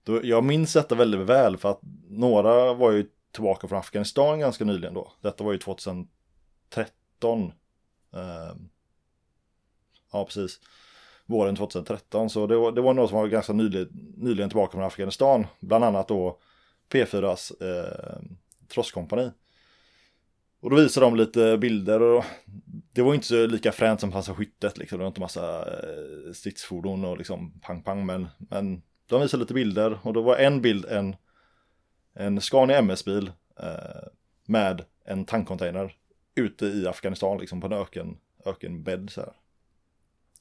då, 0.05 0.25
jag 0.25 0.45
minns 0.45 0.73
detta 0.73 0.95
väldigt 0.95 1.21
väl 1.21 1.57
för 1.57 1.71
att 1.71 1.81
några 2.09 2.75
var 2.75 2.91
ju 2.93 3.11
tillbaka 3.33 3.69
från 3.69 3.79
Afghanistan 3.79 4.39
ganska 4.39 4.65
nyligen 4.65 4.95
då. 4.95 5.13
Detta 5.21 5.45
var 5.45 5.53
ju 5.53 5.59
2013. 5.59 6.09
Eh, 8.13 8.55
ja, 10.13 10.25
precis 10.25 10.61
våren 11.29 11.57
2013. 11.57 12.31
Så 12.31 12.47
det 12.47 12.57
var, 12.57 12.73
det 12.73 12.81
var 12.81 12.95
några 12.95 13.09
som 13.09 13.19
var 13.19 13.27
ganska 13.27 13.53
nyligen, 13.53 13.89
nyligen 14.17 14.51
tillbaka 14.51 14.73
från 14.73 14.85
Afghanistan. 14.85 15.47
Bland 15.61 15.85
annat 15.85 16.09
då 16.09 16.39
P4s 16.93 17.53
eh, 17.61 18.23
trosskompani. 18.69 19.31
Och 20.61 20.71
då 20.71 20.77
visade 20.77 21.07
de 21.07 21.17
lite 21.17 21.59
bilder 21.59 22.03
och 22.03 22.25
det 22.93 23.03
var 23.03 23.15
inte 23.15 23.27
så 23.27 23.47
lika 23.47 23.73
fränt 23.73 24.01
som 24.01 24.13
pansarsskyttet 24.13 24.79
liksom. 24.79 24.99
Det 24.99 25.03
var 25.03 25.09
inte 25.09 25.21
massa 25.21 25.59
eh, 25.61 26.33
stridsfordon 26.33 27.05
och 27.05 27.19
liksom 27.19 27.61
pang 27.61 27.83
pang 27.83 28.07
men, 28.07 28.29
men 28.39 28.83
de 29.07 29.21
visade 29.21 29.41
lite 29.41 29.55
bilder 29.55 29.99
och 30.03 30.13
då 30.13 30.23
var 30.23 30.37
en 30.37 30.63
bild 30.63 30.85
en, 30.85 31.17
en 32.15 32.41
Scania 32.41 32.79
MS-bil 32.79 33.33
eh, 33.61 34.09
med 34.47 34.85
en 35.05 35.25
tankcontainer 35.25 35.95
ute 36.35 36.67
i 36.67 36.87
Afghanistan 36.87 37.39
liksom 37.39 37.61
på 37.61 37.67
en 37.67 37.73
öken, 37.73 38.19
ökenbädd 38.45 39.11
så 39.11 39.21
här. 39.21 39.33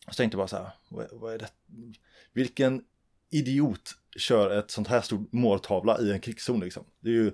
Så 0.07 0.13
tänkte 0.13 0.35
jag 0.35 0.39
bara 0.39 0.47
så 0.47 0.55
här, 0.55 0.69
vad, 0.89 1.07
vad 1.11 1.33
är 1.33 1.37
det? 1.37 1.47
Vilken 2.33 2.83
idiot 3.29 3.95
kör 4.17 4.59
ett 4.59 4.71
sånt 4.71 4.87
här 4.87 5.01
stort 5.01 5.31
måltavla 5.31 5.99
i 5.99 6.11
en 6.11 6.19
krigszon 6.19 6.59
liksom? 6.59 6.83
Det 6.99 7.09
är 7.09 7.13
ju, 7.13 7.31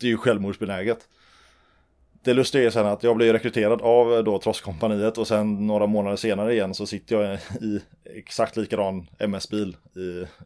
det 0.00 0.06
är 0.06 0.10
ju 0.10 0.16
självmordsbenäget. 0.16 1.08
Det 2.22 2.34
lustiga 2.34 2.66
är 2.66 2.70
sen 2.70 2.86
att 2.86 3.02
jag 3.02 3.16
blev 3.16 3.32
rekryterad 3.32 3.82
av 3.82 4.24
då 4.24 4.38
Trosskompaniet 4.38 5.18
och 5.18 5.28
sen 5.28 5.66
några 5.66 5.86
månader 5.86 6.16
senare 6.16 6.52
igen 6.52 6.74
så 6.74 6.86
sitter 6.86 7.16
jag 7.16 7.38
i 7.60 7.80
exakt 8.04 8.56
likadan 8.56 9.06
MS-bil. 9.18 9.76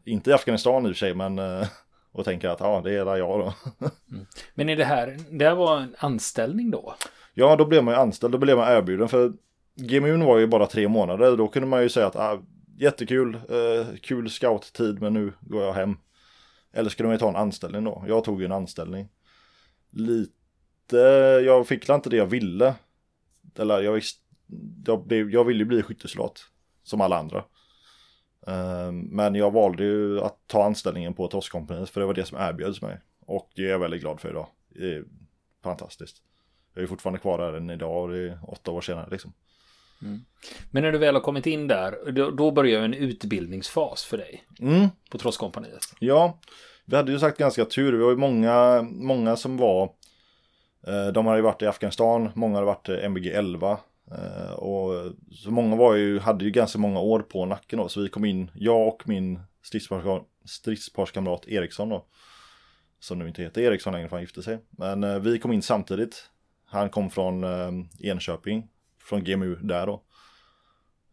inte 0.05 0.29
i 0.29 0.33
Afghanistan 0.33 0.85
i 0.85 0.85
och 0.85 0.89
för 0.89 0.99
sig 0.99 1.13
men 1.13 1.39
eh, 1.39 1.67
och 2.11 2.25
tänker 2.25 2.49
att 2.49 2.59
ja 2.59 2.81
det 2.83 2.93
är 2.93 3.05
där 3.05 3.15
jag 3.15 3.39
då. 3.39 3.53
Mm. 4.11 4.25
Men 4.53 4.69
är 4.69 4.75
det 4.75 4.85
här, 4.85 5.17
det 5.29 5.45
här 5.45 5.55
var 5.55 5.79
en 5.79 5.95
anställning 5.99 6.71
då? 6.71 6.95
Ja 7.33 7.55
då 7.55 7.65
blev 7.65 7.83
man 7.83 7.93
ju 7.93 7.99
anställd, 7.99 8.33
då 8.33 8.37
blev 8.37 8.57
man 8.57 8.71
erbjuden 8.71 9.09
för 9.09 9.33
GMUn 9.81 10.25
var 10.25 10.37
ju 10.37 10.47
bara 10.47 10.67
tre 10.67 10.87
månader, 10.87 11.37
då 11.37 11.47
kunde 11.47 11.67
man 11.67 11.83
ju 11.83 11.89
säga 11.89 12.07
att 12.07 12.15
ah, 12.15 12.41
jättekul, 12.77 13.35
eh, 13.35 13.95
kul 14.01 14.29
scouttid 14.29 15.01
men 15.01 15.13
nu 15.13 15.33
går 15.41 15.63
jag 15.63 15.73
hem. 15.73 15.97
Eller 16.73 16.89
skulle 16.89 17.07
man 17.07 17.15
ju 17.15 17.19
ta 17.19 17.29
en 17.29 17.35
anställning 17.35 17.83
då? 17.83 18.03
Jag 18.07 18.23
tog 18.23 18.39
ju 18.39 18.45
en 18.45 18.51
anställning. 18.51 19.09
Lite, 19.89 20.97
jag 21.45 21.67
fick 21.67 21.89
inte 21.89 22.09
det 22.09 22.17
jag 22.17 22.25
ville. 22.25 22.75
Eller 23.55 23.81
jag, 23.81 24.01
jag, 24.85 25.07
blev, 25.07 25.31
jag 25.31 25.43
ville 25.43 25.59
ju 25.59 25.65
bli 25.65 25.83
skyttesoldat. 25.83 26.39
Som 26.83 27.01
alla 27.01 27.17
andra. 27.17 27.37
Eh, 28.47 28.91
men 28.91 29.35
jag 29.35 29.51
valde 29.51 29.83
ju 29.83 30.21
att 30.21 30.37
ta 30.47 30.63
anställningen 30.63 31.13
på 31.13 31.27
Tosskompaniet 31.27 31.89
för 31.89 32.01
det 32.01 32.07
var 32.07 32.13
det 32.13 32.25
som 32.25 32.37
erbjöds 32.37 32.81
mig. 32.81 32.99
Och 33.25 33.51
det 33.55 33.65
är 33.65 33.69
jag 33.69 33.79
väldigt 33.79 34.01
glad 34.01 34.19
för 34.19 34.29
idag. 34.29 34.47
Det 34.69 34.95
är 34.95 35.03
fantastiskt. 35.63 36.21
Jag 36.73 36.83
är 36.83 36.87
fortfarande 36.87 37.19
kvar 37.19 37.37
där 37.37 37.53
än 37.53 37.69
idag 37.69 38.03
och 38.03 38.09
det 38.09 38.19
är 38.19 38.39
åtta 38.47 38.71
år 38.71 38.81
senare 38.81 39.07
liksom. 39.11 39.33
Mm. 40.01 40.19
Men 40.71 40.83
när 40.83 40.91
du 40.91 40.97
väl 40.97 41.15
har 41.15 41.21
kommit 41.21 41.47
in 41.47 41.67
där, 41.67 42.11
då, 42.11 42.31
då 42.31 42.51
börjar 42.51 42.81
en 42.81 42.93
utbildningsfas 42.93 44.03
för 44.03 44.17
dig. 44.17 44.43
Mm. 44.59 44.87
På 45.11 45.17
Trosskompaniet. 45.17 45.85
Ja, 45.99 46.39
vi 46.85 46.95
hade 46.95 47.11
ju 47.11 47.19
sagt 47.19 47.37
ganska 47.37 47.65
tur. 47.65 47.93
Vi 47.93 48.03
var 48.03 48.09
ju 48.09 48.17
många, 48.17 48.81
många 48.81 49.35
som 49.35 49.57
var, 49.57 49.83
eh, 50.87 51.07
de 51.13 51.25
hade 51.25 51.37
ju 51.37 51.43
varit 51.43 51.61
i 51.61 51.67
Afghanistan, 51.67 52.29
många 52.35 52.55
hade 52.55 52.65
varit 52.65 52.89
MBG 52.89 53.27
11. 53.27 53.77
Eh, 54.11 54.51
och 54.51 55.13
så 55.31 55.51
många 55.51 55.75
var 55.75 55.95
ju, 55.95 56.19
hade 56.19 56.45
ju 56.45 56.51
ganska 56.51 56.79
många 56.79 56.99
år 56.99 57.19
på 57.19 57.45
nacken 57.45 57.79
då, 57.79 57.87
så 57.87 58.01
vi 58.01 58.09
kom 58.09 58.25
in, 58.25 58.51
jag 58.55 58.87
och 58.87 59.03
min 59.07 59.39
stridsparskamrat 60.45 61.47
Eriksson 61.47 61.89
då. 61.89 62.05
Som 62.99 63.19
nu 63.19 63.27
inte 63.27 63.43
heter 63.43 63.61
Eriksson 63.61 63.93
längre 63.93 64.09
för 64.09 64.15
han 64.15 64.23
gifte 64.23 64.43
sig. 64.43 64.59
Men 64.69 65.03
eh, 65.03 65.19
vi 65.19 65.39
kom 65.39 65.51
in 65.51 65.61
samtidigt. 65.61 66.29
Han 66.65 66.89
kom 66.89 67.09
från 67.09 67.45
Enköping 67.99 68.67
från 69.11 69.23
GMU 69.23 69.55
där 69.55 69.87
då. 69.87 70.03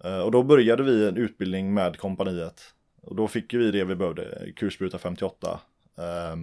Eh, 0.05 0.19
och 0.19 0.31
då 0.31 0.43
började 0.43 0.83
vi 0.83 1.09
en 1.09 1.17
utbildning 1.17 1.75
med 1.75 1.99
kompaniet. 1.99 2.75
Och 3.01 3.17
då 3.17 3.29
fick 3.29 3.55
vi 3.55 3.71
det 3.71 3.85
vi 3.85 3.95
behövde, 3.95 4.53
kulspruta 4.57 4.99
58. 4.99 5.61
Eh, 5.99 6.37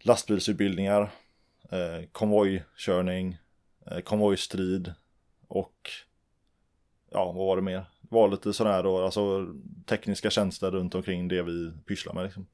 lastbilsutbildningar, 0.00 1.10
eh, 1.70 2.06
konvojkörning, 2.12 3.38
eh, 3.86 4.00
konvojstrid 4.00 4.94
och 5.48 5.90
ja, 7.10 7.24
vad 7.24 7.46
var 7.46 7.56
det 7.56 7.62
mer? 7.62 7.84
Det 8.00 8.14
var 8.14 8.28
lite 8.28 8.52
sådär 8.52 8.82
då, 8.82 9.04
alltså 9.04 9.46
tekniska 9.86 10.30
tjänster 10.30 10.70
runt 10.70 10.94
omkring 10.94 11.28
det 11.28 11.42
vi 11.42 11.72
pysslar 11.86 12.14
med 12.14 12.24
liksom. 12.24 12.46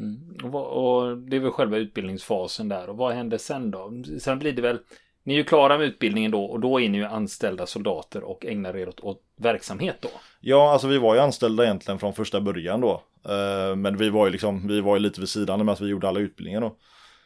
Mm. 0.00 0.54
Och, 0.54 0.66
och, 0.66 1.18
det 1.18 1.36
är 1.36 1.40
väl 1.40 1.50
själva 1.50 1.76
utbildningsfasen 1.76 2.68
där 2.68 2.90
och 2.90 2.96
vad 2.96 3.14
händer 3.14 3.38
sen 3.38 3.70
då? 3.70 3.92
Sen 4.20 4.38
blir 4.38 4.52
det 4.52 4.62
väl 4.62 4.78
ni 5.22 5.34
är 5.34 5.38
ju 5.38 5.44
klara 5.44 5.78
med 5.78 5.86
utbildningen 5.86 6.30
då 6.30 6.44
och 6.44 6.60
då 6.60 6.80
är 6.80 6.88
ni 6.88 6.98
ju 6.98 7.04
anställda 7.04 7.66
soldater 7.66 8.24
och 8.24 8.46
ägnar 8.46 8.76
er 8.76 8.88
åt, 8.88 9.00
åt 9.00 9.22
verksamhet 9.36 9.96
då. 10.00 10.08
Ja, 10.40 10.72
alltså 10.72 10.88
vi 10.88 10.98
var 10.98 11.14
ju 11.14 11.20
anställda 11.20 11.64
egentligen 11.64 11.98
från 11.98 12.14
första 12.14 12.40
början 12.40 12.80
då. 12.80 13.02
Eh, 13.24 13.76
men 13.76 13.96
vi 13.96 14.10
var 14.10 14.26
ju 14.26 14.32
liksom, 14.32 14.68
vi 14.68 14.80
var 14.80 14.96
ju 14.96 15.02
lite 15.02 15.20
vid 15.20 15.28
sidan 15.28 15.64
med 15.64 15.72
att 15.72 15.80
vi 15.80 15.88
gjorde 15.88 16.08
alla 16.08 16.20
utbildningar 16.20 16.60
då. 16.60 16.76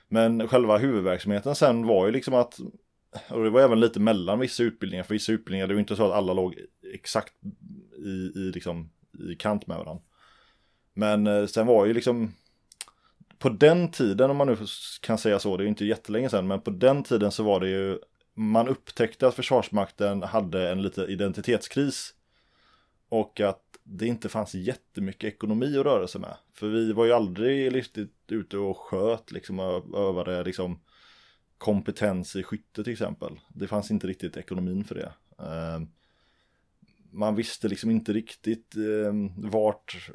Men 0.08 0.48
själva 0.48 0.78
huvudverksamheten 0.78 1.54
sen 1.54 1.86
var 1.86 2.06
ju 2.06 2.12
liksom 2.12 2.34
att, 2.34 2.58
och 3.28 3.44
det 3.44 3.50
var 3.50 3.60
även 3.60 3.80
lite 3.80 4.00
mellan 4.00 4.38
vissa 4.38 4.62
utbildningar, 4.62 5.04
för 5.04 5.14
vissa 5.14 5.32
utbildningar, 5.32 5.66
det 5.66 5.74
var 5.74 5.78
ju 5.78 5.82
inte 5.82 5.96
så 5.96 6.06
att 6.06 6.12
alla 6.12 6.32
låg 6.32 6.56
exakt 6.94 7.32
i, 8.04 8.38
i, 8.38 8.52
liksom, 8.54 8.90
i 9.30 9.34
kant 9.34 9.66
med 9.66 9.78
varandra. 9.78 10.02
Men 10.94 11.26
eh, 11.26 11.46
sen 11.46 11.66
var 11.66 11.86
ju 11.86 11.94
liksom, 11.94 12.32
på 13.44 13.50
den 13.50 13.90
tiden, 13.90 14.30
om 14.30 14.36
man 14.36 14.46
nu 14.46 14.56
kan 15.00 15.18
säga 15.18 15.38
så, 15.38 15.56
det 15.56 15.62
är 15.62 15.64
ju 15.64 15.68
inte 15.68 15.84
jättelänge 15.84 16.30
sedan, 16.30 16.46
men 16.46 16.60
på 16.60 16.70
den 16.70 17.02
tiden 17.02 17.32
så 17.32 17.42
var 17.42 17.60
det 17.60 17.68
ju, 17.68 17.98
man 18.34 18.68
upptäckte 18.68 19.28
att 19.28 19.34
Försvarsmakten 19.34 20.22
hade 20.22 20.70
en 20.70 20.82
liten 20.82 21.08
identitetskris. 21.08 22.14
Och 23.08 23.40
att 23.40 23.62
det 23.82 24.06
inte 24.06 24.28
fanns 24.28 24.54
jättemycket 24.54 25.28
ekonomi 25.28 25.78
att 25.78 25.84
röra 25.84 26.08
sig 26.08 26.20
med. 26.20 26.36
För 26.54 26.68
vi 26.68 26.92
var 26.92 27.04
ju 27.04 27.12
aldrig 27.12 27.74
riktigt 27.74 28.12
ute 28.28 28.56
och 28.58 28.76
sköt 28.76 29.32
liksom 29.32 29.60
och 29.60 29.98
övade 29.98 30.44
liksom 30.44 30.80
kompetens 31.58 32.36
i 32.36 32.42
skytte 32.42 32.84
till 32.84 32.92
exempel. 32.92 33.40
Det 33.48 33.66
fanns 33.66 33.90
inte 33.90 34.06
riktigt 34.06 34.36
ekonomin 34.36 34.84
för 34.84 34.94
det. 34.94 35.12
Ehm, 35.44 35.88
man 37.10 37.34
visste 37.34 37.68
liksom 37.68 37.90
inte 37.90 38.12
riktigt 38.12 38.74
ehm, 38.76 39.50
vart 39.50 40.10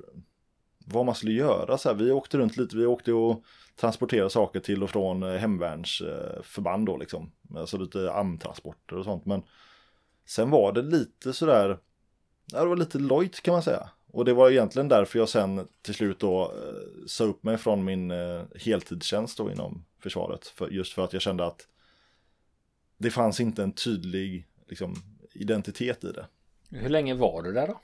vad 0.92 1.06
man 1.06 1.16
skulle 1.16 1.32
göra. 1.32 1.78
Så 1.78 1.90
här, 1.90 1.96
vi 1.96 2.12
åkte 2.12 2.38
runt 2.38 2.58
lite, 2.58 2.78
vi 2.78 2.86
åkte 2.86 3.14
och 3.14 3.44
transporterade 3.76 4.30
saker 4.30 4.60
till 4.60 4.84
och 4.84 4.90
från 4.90 5.24
eh, 5.24 5.36
hemvärnsförband 5.36 6.86
då 6.86 6.98
liksom. 6.98 7.32
Alltså 7.56 7.78
lite 7.78 8.12
amtransporter 8.14 8.96
och 8.96 9.06
sånt. 9.06 9.26
Men 9.26 9.44
sen 10.26 10.50
var 10.50 10.74
det 10.74 10.82
lite 10.82 11.34
sådär, 11.34 11.80
ja, 12.52 12.62
det 12.62 12.70
var 12.70 12.76
lite 12.76 13.00
lojt 13.00 13.42
kan 13.42 13.52
man 13.52 13.64
säga. 13.64 13.90
Och 14.12 14.26
det 14.26 14.34
var 14.34 14.50
egentligen 14.50 14.88
därför 14.88 15.20
jag 15.20 15.30
sen 15.30 15.68
till 15.82 15.94
slut 15.94 16.20
då 16.20 16.44
eh, 16.44 17.06
sa 17.08 17.24
upp 17.24 17.44
mig 17.44 17.58
från 17.58 17.84
min 17.86 18.12
eh, 18.12 18.42
heltidstjänst 18.56 19.38
då 19.38 19.52
inom 19.52 19.86
försvaret. 20.00 20.48
För, 20.48 20.68
just 20.68 20.94
för 20.94 21.04
att 21.04 21.14
jag 21.14 21.22
kände 21.22 21.46
att 21.46 21.68
det 22.98 23.12
fanns 23.12 23.40
inte 23.40 23.64
en 23.64 23.72
tydlig 23.72 24.48
liksom, 24.68 24.96
identitet 25.34 26.04
i 26.04 26.12
det. 26.12 26.26
Hur 26.70 26.90
länge 26.90 27.14
var 27.14 27.42
du 27.42 27.54
där 27.54 27.68
då? 27.68 27.80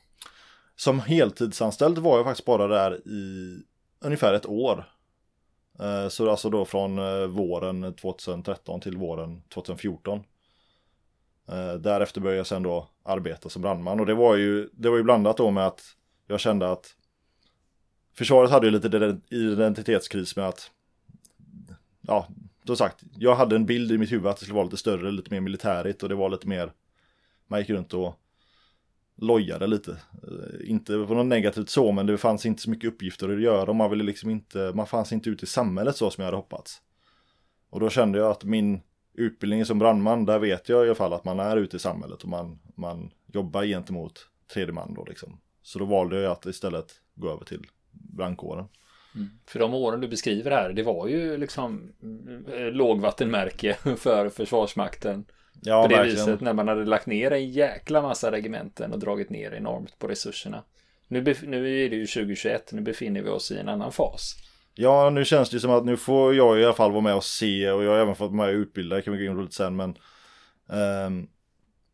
Som 0.76 1.00
heltidsanställd 1.00 1.98
var 1.98 2.18
jag 2.18 2.26
faktiskt 2.26 2.46
bara 2.46 2.68
där 2.68 3.08
i 3.08 3.58
ungefär 4.00 4.34
ett 4.34 4.46
år. 4.46 4.86
Eh, 5.80 6.08
så 6.08 6.30
alltså 6.32 6.50
då 6.50 6.66
från 6.66 7.00
eh, 7.00 7.28
våren 7.28 7.94
2013 7.94 8.82
till 8.82 8.98
våren 8.98 9.42
2014. 9.54 10.24
Eh, 11.48 11.74
därefter 11.74 12.22
började 12.22 12.38
jag 12.38 12.48
sen 12.48 12.64
då 12.64 12.90
arbeta 13.04 13.50
som 13.50 13.62
brandman 13.62 14.00
och 14.00 14.06
det 14.06 14.14
var 14.14 14.36
ju, 14.36 14.70
det 14.74 14.90
var 14.90 14.98
ju 14.98 15.04
blandat 15.04 15.38
då 15.38 15.52
med 15.52 15.68
att 15.68 15.82
jag 16.28 16.40
kände 16.40 16.72
att 16.72 16.96
försvaret 18.14 18.52
hade 18.52 18.68
ju 18.68 18.72
lite 18.72 19.20
identitetskris 19.30 20.36
med 20.36 20.48
att 20.48 20.72
ja, 22.02 22.28
då 22.64 22.76
sagt, 22.76 23.04
jag 23.18 23.36
hade 23.36 23.56
en 23.56 23.66
bild 23.66 23.92
i 23.92 23.98
mitt 23.98 24.12
huvud 24.12 24.28
att 24.28 24.38
det 24.38 24.42
skulle 24.42 24.56
vara 24.56 24.66
lite 24.66 24.78
större, 24.78 25.12
lite 25.12 25.32
mer 25.32 25.42
militärigt 25.42 26.04
och 26.04 26.10
det 26.10 26.16
var 26.16 26.30
lite 26.30 26.48
mer 26.48 26.72
man 27.48 27.60
gick 27.60 27.70
runt 27.70 27.94
och 27.94 28.20
lojade 29.18 29.68
lite. 29.68 29.92
Eh, 29.92 30.70
inte 30.70 31.06
på 31.08 31.14
något 31.14 31.26
negativt 31.26 31.70
så, 31.70 31.92
men 31.92 32.06
det 32.06 32.18
fanns 32.18 32.46
inte 32.46 32.62
så 32.62 32.70
mycket 32.70 32.88
uppgifter 32.94 33.30
att 33.30 33.42
göra 33.42 33.70
och 33.70 33.76
man 33.76 33.90
ville 33.90 34.04
liksom 34.04 34.30
inte, 34.30 34.72
man 34.76 34.88
fanns 34.88 35.12
inte 35.12 35.30
ute 35.30 35.44
i 35.44 35.48
samhället 35.48 35.96
så 35.96 36.12
som 36.12 36.22
jag 36.22 36.28
hade 36.28 36.38
hoppats. 36.38 36.82
Och 37.70 37.80
då 37.80 37.90
kände 37.90 38.20
jag 38.20 38.32
att 38.32 38.44
min 38.44 38.82
utbildning 39.14 39.66
som 39.66 39.80
brandman, 39.80 40.26
där 40.26 40.40
vet 40.40 40.70
jag 40.70 40.86
i 40.86 40.88
alla 40.88 40.96
fall 40.96 41.14
att 41.14 41.26
man 41.26 41.40
är 41.40 41.58
ute 41.58 41.78
i 41.78 41.80
samhället 41.80 42.24
och 42.24 42.30
man, 42.30 42.60
man 42.76 43.12
jobbar 43.34 43.64
gentemot 43.64 44.28
tredje 44.54 44.74
man 44.74 44.94
då 44.94 45.06
liksom. 45.06 45.40
Så 45.62 45.80
då 45.80 45.86
valde 45.86 46.22
jag 46.22 46.32
att 46.32 46.46
istället 46.46 47.02
gå 47.16 47.32
över 47.32 47.46
till 47.46 47.68
brandkåren. 47.92 48.66
Mm. 49.16 49.30
För 49.46 49.60
de 49.60 49.74
åren 49.74 50.02
du 50.02 50.08
beskriver 50.08 50.52
här, 50.52 50.74
det 50.74 50.84
var 50.84 51.08
ju 51.08 51.38
liksom 51.38 51.92
eh, 52.54 52.72
lågvattenmärke 52.72 53.74
för 53.98 54.30
Försvarsmakten. 54.30 55.26
Ja, 55.62 55.82
på 55.82 55.88
det 55.88 55.96
verkligen. 55.96 56.26
viset 56.26 56.42
när 56.42 56.54
man 56.54 56.68
hade 56.68 56.86
lagt 56.86 57.06
ner 57.06 57.32
en 57.32 57.50
jäkla 57.50 58.02
massa 58.02 58.32
regementen 58.32 58.94
och 58.94 59.00
dragit 59.00 59.30
ner 59.30 59.52
enormt 59.52 60.00
på 60.00 60.08
resurserna. 60.08 60.64
Nu, 61.08 61.36
nu 61.44 61.86
är 61.86 61.90
det 61.90 61.96
ju 61.96 62.06
2021, 62.06 62.72
nu 62.72 62.82
befinner 62.82 63.22
vi 63.22 63.30
oss 63.30 63.52
i 63.52 63.58
en 63.58 63.70
annan 63.70 63.92
fas. 63.92 64.36
Ja, 64.76 65.10
nu 65.10 65.26
känns 65.26 65.50
det 65.50 65.60
som 65.60 65.72
att 65.72 65.86
nu 65.86 65.98
får 65.98 66.36
jag 66.36 66.60
i 66.60 66.66
alla 66.66 66.74
fall 66.74 66.92
vara 66.92 67.02
med 67.02 67.16
och 67.16 67.24
se 67.24 67.72
och 67.72 67.84
jag 67.84 67.92
har 67.92 67.98
även 67.98 68.16
fått 68.16 68.34
med 68.34 68.48
och 68.48 68.54
utbilda, 68.54 68.96
det 68.96 69.02
kan 69.02 69.14
vi 69.14 69.26
gå 69.26 69.32
in 69.32 69.38
på 69.38 69.42
lite 69.42 69.56
sen 69.56 69.76
men 69.76 69.98
um, 71.08 71.28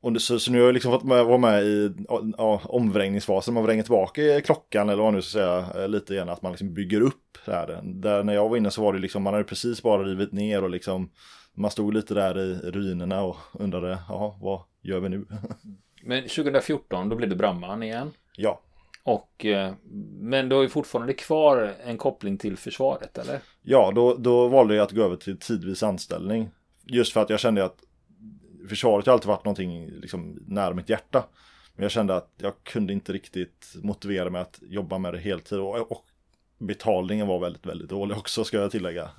och 0.01 0.13
det, 0.13 0.19
så, 0.19 0.39
så, 0.39 0.51
nu 0.51 0.59
har 0.59 0.65
jag 0.65 0.73
liksom 0.73 0.91
fått 0.91 1.03
med, 1.03 1.25
vara 1.25 1.37
med 1.37 1.63
i 1.63 1.93
ja, 2.37 2.61
omvrängningsfasen, 2.63 3.53
man 3.53 3.63
vränger 3.63 3.83
tillbaka 3.83 4.41
klockan 4.41 4.89
eller 4.89 5.03
vad 5.03 5.13
nu 5.13 5.21
ska 5.21 5.31
säga, 5.31 5.83
eh, 5.83 5.89
lite 5.89 6.13
igen 6.13 6.29
att 6.29 6.41
man 6.41 6.51
liksom 6.51 6.73
bygger 6.73 7.01
upp 7.01 7.37
det 7.45 7.51
här. 7.51 7.79
Där 7.83 8.23
när 8.23 8.33
jag 8.33 8.49
var 8.49 8.57
inne 8.57 8.71
så 8.71 8.81
var 8.81 8.93
det 8.93 8.99
liksom, 8.99 9.23
man 9.23 9.33
hade 9.33 9.45
precis 9.45 9.83
bara 9.83 10.03
rivit 10.03 10.31
ner 10.31 10.63
och 10.63 10.69
liksom 10.69 11.11
man 11.53 11.72
stod 11.72 11.93
lite 11.93 12.13
där 12.13 12.39
i 12.39 12.53
ruinerna 12.55 13.22
och 13.22 13.38
undrade, 13.53 14.00
ja, 14.10 14.38
vad 14.41 14.62
gör 14.81 15.00
vi 15.00 15.10
nu? 15.10 15.25
Men 16.03 16.24
2014, 16.24 17.10
då 17.10 17.15
blev 17.15 17.29
du 17.29 17.36
brandman 17.36 17.84
igen. 17.84 18.12
Ja. 18.38 18.62
Och, 19.03 19.46
eh, 19.46 19.74
men 20.20 20.50
du 20.50 20.55
har 20.55 20.63
ju 20.63 20.70
fortfarande 20.70 21.13
kvar 21.13 21.75
en 21.86 21.98
koppling 21.98 22.38
till 22.38 22.58
försvaret, 22.58 23.17
eller? 23.17 23.39
Ja, 23.62 23.91
då, 23.96 24.15
då 24.15 24.48
valde 24.48 24.75
jag 24.75 24.84
att 24.84 24.91
gå 24.91 25.03
över 25.03 25.15
till 25.15 25.38
tidvis 25.38 25.84
anställning. 25.84 26.50
Just 26.86 27.13
för 27.13 27.22
att 27.22 27.29
jag 27.29 27.39
kände 27.39 27.65
att 27.65 27.84
försvaret 28.70 29.05
har 29.05 29.13
alltid 29.13 29.27
varit 29.27 29.46
någonting 29.46 29.89
liksom, 29.89 30.39
nära 30.48 30.74
mitt 30.74 30.89
hjärta. 30.89 31.25
Men 31.75 31.84
jag 31.84 31.91
kände 31.91 32.15
att 32.15 32.29
jag 32.38 32.53
kunde 32.63 32.93
inte 32.93 33.13
riktigt 33.13 33.75
motivera 33.84 34.29
mig 34.29 34.41
att 34.41 34.60
jobba 34.62 34.98
med 34.98 35.13
det 35.13 35.20
heltid. 35.20 35.60
Och, 35.60 35.91
och 35.91 36.05
betalningen 36.58 37.27
var 37.27 37.39
väldigt, 37.39 37.65
väldigt 37.65 37.89
dålig 37.89 38.17
också, 38.17 38.43
ska 38.43 38.58
jag 38.58 38.72
tillägga. 38.72 39.10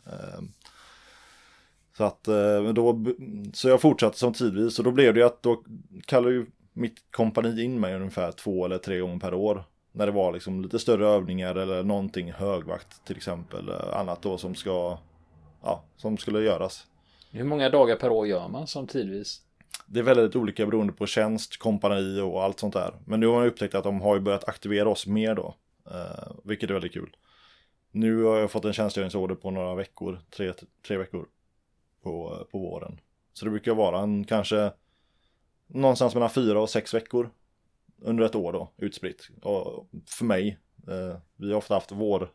Så 1.97 2.05
att 2.05 2.29
eh, 2.29 2.63
då, 2.73 3.05
så 3.53 3.69
jag 3.69 3.81
fortsatte 3.81 4.19
som 4.19 4.33
tidvis 4.33 4.79
och 4.79 4.85
då 4.85 4.91
blev 4.91 5.15
det 5.15 5.23
att 5.23 5.43
då 5.43 5.63
kallade 6.07 6.35
ju 6.35 6.47
mitt 6.73 6.97
kompani 7.11 7.63
in 7.63 7.81
mig 7.81 7.95
ungefär 7.95 8.33
två 8.33 8.65
eller 8.65 8.79
tre 8.79 8.99
gånger 8.99 9.19
per 9.19 9.35
år. 9.35 9.65
När 9.93 10.07
det 10.07 10.13
var 10.13 10.33
liksom 10.33 10.63
lite 10.63 10.79
större 10.79 11.09
övningar 11.09 11.55
eller 11.55 11.83
någonting 11.83 12.33
högvakt 12.33 13.05
till 13.05 13.17
exempel. 13.17 13.69
Eh, 13.69 13.97
annat 13.97 14.23
då 14.23 14.39
som 14.39 14.55
ska, 14.55 14.99
ja, 15.63 15.85
som 15.97 16.19
skulle 16.19 16.41
göras. 16.41 16.87
Hur 17.31 17.45
många 17.45 17.71
dagar 17.71 17.97
per 17.97 18.11
år 18.11 18.27
gör 18.27 18.49
man 18.49 18.67
som 18.67 18.87
tidvis? 18.87 19.43
Det 19.87 19.99
är 19.99 20.05
väldigt 20.05 20.37
olika 20.37 20.67
beroende 20.67 20.93
på 20.93 21.07
tjänst, 21.07 21.59
kompani 21.59 22.21
och 22.21 22.43
allt 22.43 22.59
sånt 22.59 22.75
där. 22.75 22.95
Men 23.05 23.21
nu 23.21 23.27
har 23.27 23.35
man 23.35 23.47
upptäckt 23.47 23.75
att 23.75 23.85
de 23.85 24.01
har 24.01 24.15
ju 24.15 24.21
börjat 24.21 24.49
aktivera 24.49 24.89
oss 24.89 25.07
mer 25.07 25.35
då. 25.35 25.55
Eh, 25.91 26.33
vilket 26.45 26.71
är 26.71 26.75
väldigt 26.75 26.93
kul. 26.93 27.17
Nu 27.91 28.23
har 28.23 28.39
jag 28.39 28.51
fått 28.51 28.65
en 28.65 28.73
tjänstgöringsorder 28.73 29.35
på 29.35 29.51
några 29.51 29.75
veckor, 29.75 30.19
tre, 30.31 30.53
tre 30.87 30.97
veckor 30.97 31.27
på, 32.03 32.47
på 32.51 32.59
våren. 32.59 33.01
Så 33.33 33.45
det 33.45 33.51
brukar 33.51 33.75
vara 33.75 34.01
en 34.01 34.25
kanske 34.25 34.73
någonstans 35.67 36.15
mellan 36.15 36.31
fyra 36.31 36.61
och 36.61 36.71
sex 36.71 36.95
veckor 36.95 37.31
under 37.99 38.25
ett 38.25 38.35
år 38.35 38.53
då 38.53 38.73
utspritt. 38.77 39.29
Och 39.43 39.89
för 40.07 40.25
mig, 40.25 40.59
eh, 40.89 41.19
vi 41.37 41.51
har 41.51 41.59
ofta 41.59 41.75
haft 41.75 41.93
vår, 41.93 42.33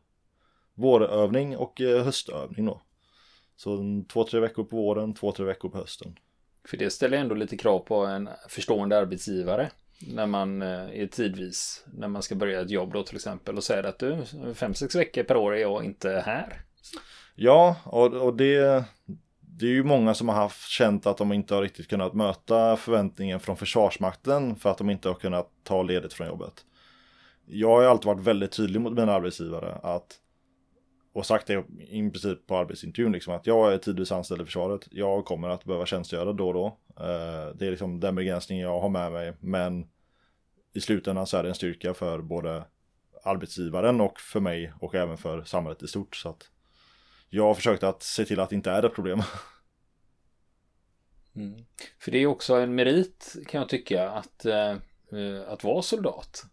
vårövning 0.74 1.58
och 1.58 1.82
eh, 1.82 2.04
höstövning 2.04 2.66
då. 2.66 2.82
Så 3.56 4.04
två, 4.14 4.24
tre 4.24 4.40
veckor 4.40 4.64
på 4.64 4.76
våren, 4.76 5.14
två, 5.14 5.32
tre 5.32 5.46
veckor 5.46 5.70
på 5.70 5.78
hösten. 5.78 6.20
För 6.68 6.78
det 6.78 6.90
ställer 6.90 7.18
ändå 7.18 7.36
lite 7.36 7.58
krav 7.58 7.80
på 7.80 7.96
en 7.96 8.30
förstående 8.50 8.98
arbetsgivare 8.98 9.70
när 10.08 10.26
man 10.26 10.62
eh, 10.62 11.02
är 11.02 11.08
tidvis, 11.08 11.86
när 11.94 12.08
man 12.08 12.22
ska 12.22 12.36
börja 12.36 12.62
ett 12.62 12.70
jobb 12.70 12.94
då 12.94 13.04
till 13.04 13.16
exempel 13.16 13.58
och 13.58 13.64
säger 13.64 13.84
att 13.84 14.00
du, 14.00 14.26
fem, 14.54 14.74
sex 14.74 14.96
veckor 14.96 15.24
per 15.24 15.38
år 15.38 15.56
är 15.56 15.62
jag 15.62 15.86
inte 15.86 16.24
här. 16.26 16.62
Ja, 17.36 17.76
och, 17.86 18.14
och 18.14 18.38
det, 18.38 18.86
det 19.60 19.66
är 19.66 19.72
ju 19.72 19.84
många 19.84 20.14
som 20.14 20.30
har 20.30 20.36
haft 20.36 20.70
känt 20.70 21.06
att 21.06 21.18
de 21.18 21.34
inte 21.34 21.56
har 21.56 21.62
riktigt 21.62 21.88
kunnat 21.88 22.14
möta 22.14 22.78
förväntningen 22.78 23.40
från 23.40 23.58
Försvarsmakten 23.58 24.56
för 24.56 24.72
att 24.72 24.78
de 24.78 24.90
inte 24.90 25.08
har 25.08 25.16
kunnat 25.16 25.50
ta 25.64 25.84
ledigt 25.84 26.14
från 26.14 26.28
jobbet. 26.28 26.66
Jag 27.46 27.70
har 27.70 27.82
ju 27.82 27.88
alltid 27.88 28.06
varit 28.06 28.24
väldigt 28.24 28.52
tydlig 28.52 28.82
mot 28.82 28.94
mina 28.94 29.14
arbetsgivare 29.14 29.76
att 29.84 30.20
och 31.14 31.26
sagt 31.26 31.48
det 31.48 31.66
i 31.80 32.10
princip 32.10 32.48
på 32.48 32.58
arbetsintervjun 32.58 33.12
liksom 33.12 33.34
att 33.34 33.48
jag 33.48 33.74
är 33.74 33.78
tidvis 33.78 34.12
anställd 34.12 34.42
i 34.42 34.46
försvaret. 34.46 34.88
Jag 34.92 35.26
kommer 35.26 35.50
att 35.50 35.64
behöva 35.64 35.86
tjänstgöra 35.86 36.34
då 36.34 36.48
och 36.48 36.54
då. 36.54 36.66
Eh, 37.00 37.56
det 37.56 37.68
är 37.68 37.72
liksom 37.72 38.00
den 38.00 38.16
begränsning 38.16 38.60
jag 38.60 38.80
har 38.80 38.90
med 38.90 39.12
mig. 39.12 39.34
Men 39.40 39.88
i 40.74 40.82
slutändan 40.82 41.28
så 41.28 41.38
är 41.38 41.44
det 41.44 41.50
en 41.50 41.56
styrka 41.56 41.94
för 41.94 42.22
både 42.22 42.64
arbetsgivaren 43.24 44.02
och 44.02 44.20
för 44.20 44.40
mig 44.40 44.74
och 44.80 44.96
även 44.96 45.18
för 45.18 45.44
samhället 45.44 45.84
i 45.84 45.88
stort. 45.88 46.16
Så 46.16 46.30
att 46.30 46.52
jag 47.30 47.44
har 47.44 47.54
försökt 47.54 47.84
att 47.84 48.04
se 48.04 48.26
till 48.26 48.40
att 48.40 48.50
det 48.50 48.56
inte 48.56 48.72
är 48.72 48.84
ett 48.84 48.96
problem. 48.96 49.22
Mm. 51.36 51.66
För 52.00 52.12
det 52.12 52.18
är 52.18 52.28
också 52.28 52.56
en 52.56 52.76
merit 52.76 53.36
kan 53.48 53.60
jag 53.62 53.70
tycka 53.70 54.10
att, 54.10 54.46
eh, 54.46 54.76
att 55.48 55.64
vara 55.64 55.82
soldat. 55.82 56.46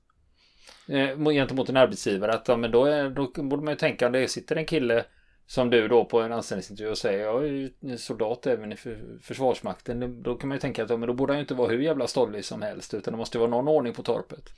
Eh, 0.89 1.19
gentemot 1.19 1.69
en 1.69 1.77
arbetsgivare 1.77 2.33
att 2.33 2.49
ja, 2.49 2.57
men 2.57 2.71
då, 2.71 2.85
är, 2.85 3.11
då 3.11 3.31
borde 3.43 3.63
man 3.63 3.73
ju 3.73 3.79
tänka 3.79 4.11
det 4.11 4.29
sitter 4.29 4.57
en 4.57 4.67
kille 4.67 5.05
som 5.47 5.71
du 5.71 5.89
då 5.89 6.05
på 6.05 6.21
en 6.21 6.33
anställningsintervju 6.33 6.91
och 6.91 6.99
säger 6.99 7.25
jag 7.25 7.45
är 7.45 7.49
ju 7.49 7.99
soldat 7.99 8.47
även 8.47 8.73
i 8.73 8.77
Försvarsmakten. 9.23 10.23
Då 10.23 10.35
kan 10.35 10.49
man 10.49 10.57
ju 10.57 10.61
tänka 10.61 10.85
att 10.85 10.91
ja, 10.91 10.97
men 10.97 11.07
då 11.07 11.15
borde 11.15 11.33
han 11.33 11.39
ju 11.39 11.43
inte 11.43 11.55
vara 11.55 11.69
hur 11.69 11.79
jävla 11.79 12.07
stollig 12.07 12.45
som 12.45 12.63
helst 12.63 12.95
utan 12.95 13.13
det 13.13 13.19
måste 13.19 13.39
vara 13.39 13.51
någon 13.51 13.69
ordning 13.69 13.93
på 13.93 14.03
torpet. 14.03 14.51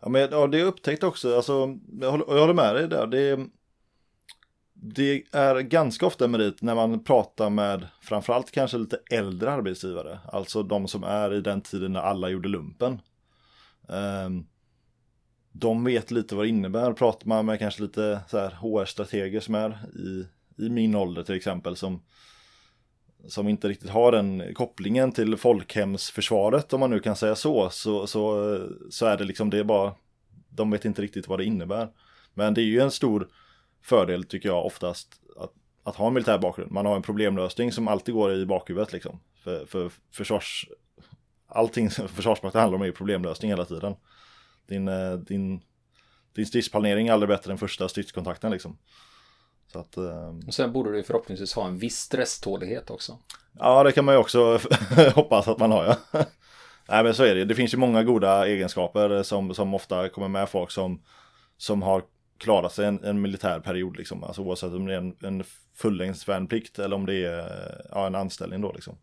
Ja, 0.00 0.08
men 0.08 0.28
ja, 0.30 0.46
det 0.46 0.60
är 0.60 0.64
upptäckt 0.64 1.02
också, 1.02 1.36
alltså, 1.36 1.78
jag 2.00 2.10
håller, 2.10 2.26
jag 2.28 2.40
håller 2.40 2.54
med 2.54 2.74
dig 2.74 2.88
där. 2.88 3.06
Det, 3.06 3.46
det 4.80 5.22
är 5.32 5.60
ganska 5.60 6.06
ofta 6.06 6.24
en 6.24 6.30
merit 6.30 6.62
när 6.62 6.74
man 6.74 7.04
pratar 7.04 7.50
med 7.50 7.88
framförallt 8.00 8.50
kanske 8.50 8.78
lite 8.78 9.00
äldre 9.10 9.52
arbetsgivare. 9.52 10.18
Alltså 10.32 10.62
de 10.62 10.88
som 10.88 11.04
är 11.04 11.34
i 11.34 11.40
den 11.40 11.60
tiden 11.60 11.92
när 11.92 12.00
alla 12.00 12.28
gjorde 12.28 12.48
lumpen. 12.48 13.00
Ehm, 13.88 14.46
de 15.52 15.84
vet 15.84 16.10
lite 16.10 16.34
vad 16.34 16.44
det 16.44 16.48
innebär. 16.48 16.92
Pratar 16.92 17.26
man 17.26 17.46
med 17.46 17.58
kanske 17.58 17.82
lite 17.82 18.20
HR-strateger 18.30 19.40
som 19.40 19.54
är 19.54 19.78
i, 19.94 20.26
i 20.64 20.68
min 20.68 20.94
ålder 20.94 21.22
till 21.22 21.36
exempel 21.36 21.76
som, 21.76 22.02
som 23.28 23.48
inte 23.48 23.68
riktigt 23.68 23.90
har 23.90 24.12
den 24.12 24.54
kopplingen 24.54 25.12
till 25.12 25.36
folkhemsförsvaret 25.36 26.72
om 26.72 26.80
man 26.80 26.90
nu 26.90 27.00
kan 27.00 27.16
säga 27.16 27.34
så, 27.34 27.70
så, 27.70 28.06
så, 28.06 28.58
så 28.90 29.06
är 29.06 29.16
det 29.16 29.24
liksom 29.24 29.50
det 29.50 29.58
är 29.58 29.64
bara, 29.64 29.94
de 30.48 30.70
vet 30.70 30.84
inte 30.84 31.02
riktigt 31.02 31.28
vad 31.28 31.38
det 31.38 31.44
innebär. 31.44 31.88
Men 32.34 32.54
det 32.54 32.60
är 32.60 32.66
ju 32.66 32.80
en 32.80 32.90
stor 32.90 33.28
fördel 33.82 34.24
tycker 34.24 34.48
jag 34.48 34.66
oftast 34.66 35.20
att, 35.36 35.52
att 35.82 35.96
ha 35.96 36.06
en 36.06 36.14
militär 36.14 36.38
bakgrund. 36.38 36.72
Man 36.72 36.86
har 36.86 36.96
en 36.96 37.02
problemlösning 37.02 37.72
som 37.72 37.88
alltid 37.88 38.14
går 38.14 38.34
i 38.34 38.46
bakhuvudet 38.46 38.92
liksom. 38.92 39.20
För, 39.44 39.66
för 39.66 39.90
försvars, 40.12 40.68
allting 41.46 41.90
Försvarsmakten 41.90 42.60
handlar 42.60 42.78
om 42.78 42.84
är 42.84 42.92
problemlösning 42.92 43.50
hela 43.50 43.64
tiden. 43.64 43.96
Din, 44.66 44.88
eh, 44.88 45.12
din, 45.12 45.60
din 46.34 46.46
stridsplanering 46.46 47.08
är 47.08 47.12
aldrig 47.12 47.28
bättre 47.28 47.52
än 47.52 47.58
första 47.58 47.88
stridskontakten 47.88 48.50
liksom. 48.50 48.78
Så 49.72 49.78
att, 49.78 49.98
um... 49.98 50.44
Och 50.46 50.54
sen 50.54 50.72
borde 50.72 50.92
du 50.92 51.02
förhoppningsvis 51.02 51.54
ha 51.54 51.66
en 51.66 51.78
viss 51.78 51.98
stresstålighet 51.98 52.90
också. 52.90 53.18
Ja, 53.52 53.82
det 53.82 53.92
kan 53.92 54.04
man 54.04 54.14
ju 54.14 54.18
också 54.18 54.60
hoppas 55.14 55.48
att 55.48 55.58
man 55.58 55.72
har 55.72 55.84
ja. 55.84 55.96
Nej 56.88 57.04
men 57.04 57.14
så 57.14 57.22
är 57.22 57.34
det, 57.34 57.44
det 57.44 57.54
finns 57.54 57.74
ju 57.74 57.78
många 57.78 58.02
goda 58.02 58.46
egenskaper 58.46 59.22
som, 59.22 59.54
som 59.54 59.74
ofta 59.74 60.08
kommer 60.08 60.28
med 60.28 60.48
folk 60.48 60.70
som, 60.70 61.02
som 61.56 61.82
har 61.82 62.02
klarat 62.38 62.72
sig 62.72 62.86
en, 62.86 63.04
en 63.04 63.20
militär 63.20 63.60
period 63.60 63.96
liksom. 63.96 64.24
Alltså 64.24 64.42
oavsett 64.42 64.72
om 64.72 64.86
det 64.86 64.94
är 64.94 64.98
en, 64.98 65.16
en 65.22 65.44
fullängdsvärnplikt 65.74 66.78
eller 66.78 66.96
om 66.96 67.06
det 67.06 67.24
är 67.24 67.84
ja, 67.90 68.06
en 68.06 68.14
anställning 68.14 68.60
då 68.60 68.72
liksom. 68.72 68.96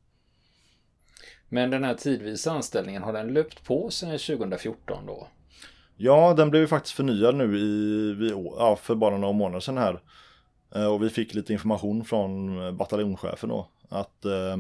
Men 1.50 1.70
den 1.70 1.84
här 1.84 1.94
tidvisa 1.94 2.52
anställningen, 2.52 3.04
har 3.04 3.14
den 3.14 3.34
löpt 3.34 3.64
på 3.64 3.90
sedan 3.90 4.10
2014 4.20 5.06
då? 5.06 5.28
Ja, 5.98 6.34
den 6.34 6.50
blev 6.50 6.62
ju 6.62 6.68
faktiskt 6.68 6.96
förnyad 6.96 7.36
nu 7.36 7.58
i, 7.58 8.32
ja, 8.58 8.76
för 8.76 8.96
bara 8.96 9.18
några 9.18 9.34
månader 9.34 9.60
sedan 9.60 9.78
här. 9.78 10.00
Eh, 10.76 10.86
och 10.86 11.04
vi 11.04 11.10
fick 11.10 11.34
lite 11.34 11.54
information 11.54 12.06
från 12.06 12.78
bataljonschefen 12.78 13.50
då. 13.50 13.70
Att, 13.90 14.26
eh, 14.26 14.58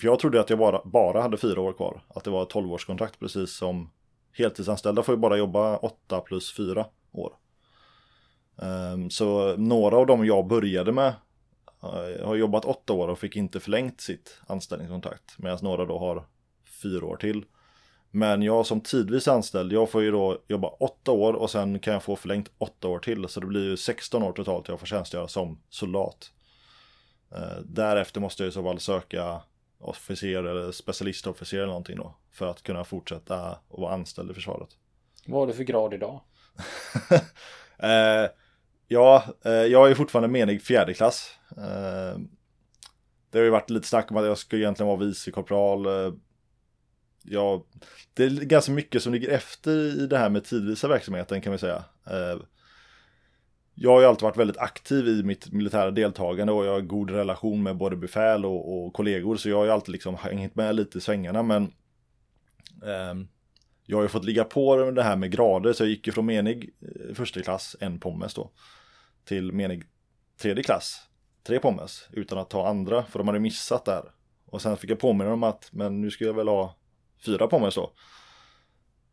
för 0.00 0.06
jag 0.06 0.18
trodde 0.18 0.40
att 0.40 0.50
jag 0.50 0.58
bara, 0.58 0.80
bara 0.84 1.22
hade 1.22 1.36
fyra 1.36 1.60
år 1.60 1.72
kvar. 1.72 2.02
Att 2.08 2.24
det 2.24 2.30
var 2.30 2.42
ett 2.42 2.50
tolvårskontrakt 2.50 3.20
precis 3.20 3.56
som 3.56 3.90
heltidsanställda 4.32 5.02
får 5.02 5.14
ju 5.14 5.20
bara 5.20 5.36
jobba 5.36 5.76
åtta 5.76 6.20
plus 6.20 6.56
fyra 6.56 6.86
år. 7.12 7.32
Ehm, 8.98 9.10
så 9.10 9.56
några 9.56 9.96
av 9.96 10.06
dem 10.06 10.26
jag 10.26 10.46
började 10.46 10.92
med 10.92 11.14
eh, 11.82 12.26
har 12.26 12.36
jobbat 12.36 12.64
åtta 12.64 12.92
år 12.92 13.08
och 13.08 13.18
fick 13.18 13.36
inte 13.36 13.60
förlängt 13.60 14.00
sitt 14.00 14.40
anställningskontrakt. 14.46 15.38
Medan 15.38 15.58
några 15.62 15.84
då 15.84 15.98
har 15.98 16.24
fyra 16.82 17.06
år 17.06 17.16
till. 17.16 17.44
Men 18.10 18.42
jag 18.42 18.66
som 18.66 18.80
tidvis 18.80 19.28
anställd, 19.28 19.72
jag 19.72 19.90
får 19.90 20.02
ju 20.02 20.10
då 20.10 20.38
jobba 20.48 20.68
åtta 20.68 21.12
år 21.12 21.32
och 21.32 21.50
sen 21.50 21.78
kan 21.78 21.92
jag 21.92 22.02
få 22.02 22.16
förlängt 22.16 22.50
åtta 22.58 22.88
år 22.88 22.98
till. 22.98 23.28
Så 23.28 23.40
det 23.40 23.46
blir 23.46 23.64
ju 23.64 23.76
16 23.76 24.22
år 24.22 24.32
totalt 24.32 24.68
jag 24.68 24.80
får 24.80 24.86
tjänstgöra 24.86 25.28
som 25.28 25.60
soldat. 25.70 26.32
Eh, 27.34 27.60
därefter 27.64 28.20
måste 28.20 28.42
jag 28.42 28.48
i 28.48 28.52
så 28.52 28.62
fall 28.62 28.80
söka 28.80 29.40
officer 29.80 30.44
eller 30.44 30.72
specialistofficer 30.72 31.56
eller 31.56 31.66
någonting 31.66 31.96
då. 31.96 32.14
För 32.32 32.46
att 32.50 32.62
kunna 32.62 32.84
fortsätta 32.84 33.36
att 33.46 33.62
vara 33.68 33.94
anställd 33.94 34.30
i 34.30 34.34
försvaret. 34.34 34.68
Vad 35.26 35.40
har 35.40 35.46
du 35.46 35.52
för 35.52 35.64
grad 35.64 35.94
idag? 35.94 36.20
eh, 37.78 38.30
ja, 38.88 39.24
eh, 39.44 39.52
jag 39.52 39.90
är 39.90 39.94
fortfarande 39.94 40.28
menig 40.28 40.62
fjärde 40.62 40.94
klass. 40.94 41.30
Eh, 41.56 42.20
det 43.30 43.38
har 43.38 43.44
ju 43.44 43.50
varit 43.50 43.70
lite 43.70 43.88
snack 43.88 44.10
om 44.10 44.16
att 44.16 44.26
jag 44.26 44.38
ska 44.38 44.56
egentligen 44.56 44.88
vara 44.88 44.98
vicekorpral. 44.98 45.86
Eh, 45.86 46.12
ja, 47.22 47.64
det 48.14 48.24
är 48.24 48.30
ganska 48.30 48.72
mycket 48.72 49.02
som 49.02 49.12
ligger 49.12 49.28
efter 49.28 50.02
i 50.02 50.06
det 50.06 50.18
här 50.18 50.30
med 50.30 50.44
tidvisa 50.44 50.88
verksamheten 50.88 51.40
kan 51.40 51.52
vi 51.52 51.58
säga. 51.58 51.84
Eh, 52.06 52.40
jag 53.74 53.90
har 53.90 54.00
ju 54.00 54.06
alltid 54.06 54.22
varit 54.22 54.36
väldigt 54.36 54.58
aktiv 54.58 55.08
i 55.08 55.22
mitt 55.22 55.52
militära 55.52 55.90
deltagande 55.90 56.52
och 56.52 56.66
jag 56.66 56.72
har 56.72 56.80
god 56.80 57.10
relation 57.10 57.62
med 57.62 57.76
både 57.76 57.96
befäl 57.96 58.44
och, 58.44 58.86
och 58.86 58.92
kollegor 58.92 59.36
så 59.36 59.48
jag 59.48 59.56
har 59.56 59.64
ju 59.64 59.70
alltid 59.70 59.92
liksom 59.92 60.14
hängt 60.14 60.54
med 60.54 60.74
lite 60.74 60.98
i 60.98 61.00
svängarna 61.00 61.42
men 61.42 61.62
eh, 62.82 63.14
jag 63.86 63.96
har 63.96 64.02
ju 64.02 64.08
fått 64.08 64.24
ligga 64.24 64.44
på 64.44 64.90
det 64.90 65.02
här 65.02 65.16
med 65.16 65.30
grader 65.30 65.72
så 65.72 65.82
jag 65.82 65.90
gick 65.90 66.06
ju 66.06 66.12
från 66.12 66.26
menig 66.26 66.70
första 67.14 67.42
klass, 67.42 67.76
en 67.80 68.00
pommes 68.00 68.34
då, 68.34 68.50
till 69.24 69.52
menig 69.52 69.84
tredje 70.38 70.62
klass, 70.62 71.08
tre 71.42 71.58
pommes 71.58 72.08
utan 72.12 72.38
att 72.38 72.50
ta 72.50 72.68
andra 72.68 73.04
för 73.04 73.18
de 73.18 73.28
hade 73.28 73.40
missat 73.40 73.84
där. 73.84 74.12
Och 74.46 74.62
sen 74.62 74.76
fick 74.76 74.90
jag 74.90 74.98
påminna 74.98 75.30
dem 75.30 75.42
att 75.42 75.68
men 75.72 76.00
nu 76.00 76.10
ska 76.10 76.24
jag 76.24 76.34
väl 76.34 76.48
ha 76.48 76.76
fyra 77.24 77.46
pommes 77.46 77.74
då. 77.74 77.92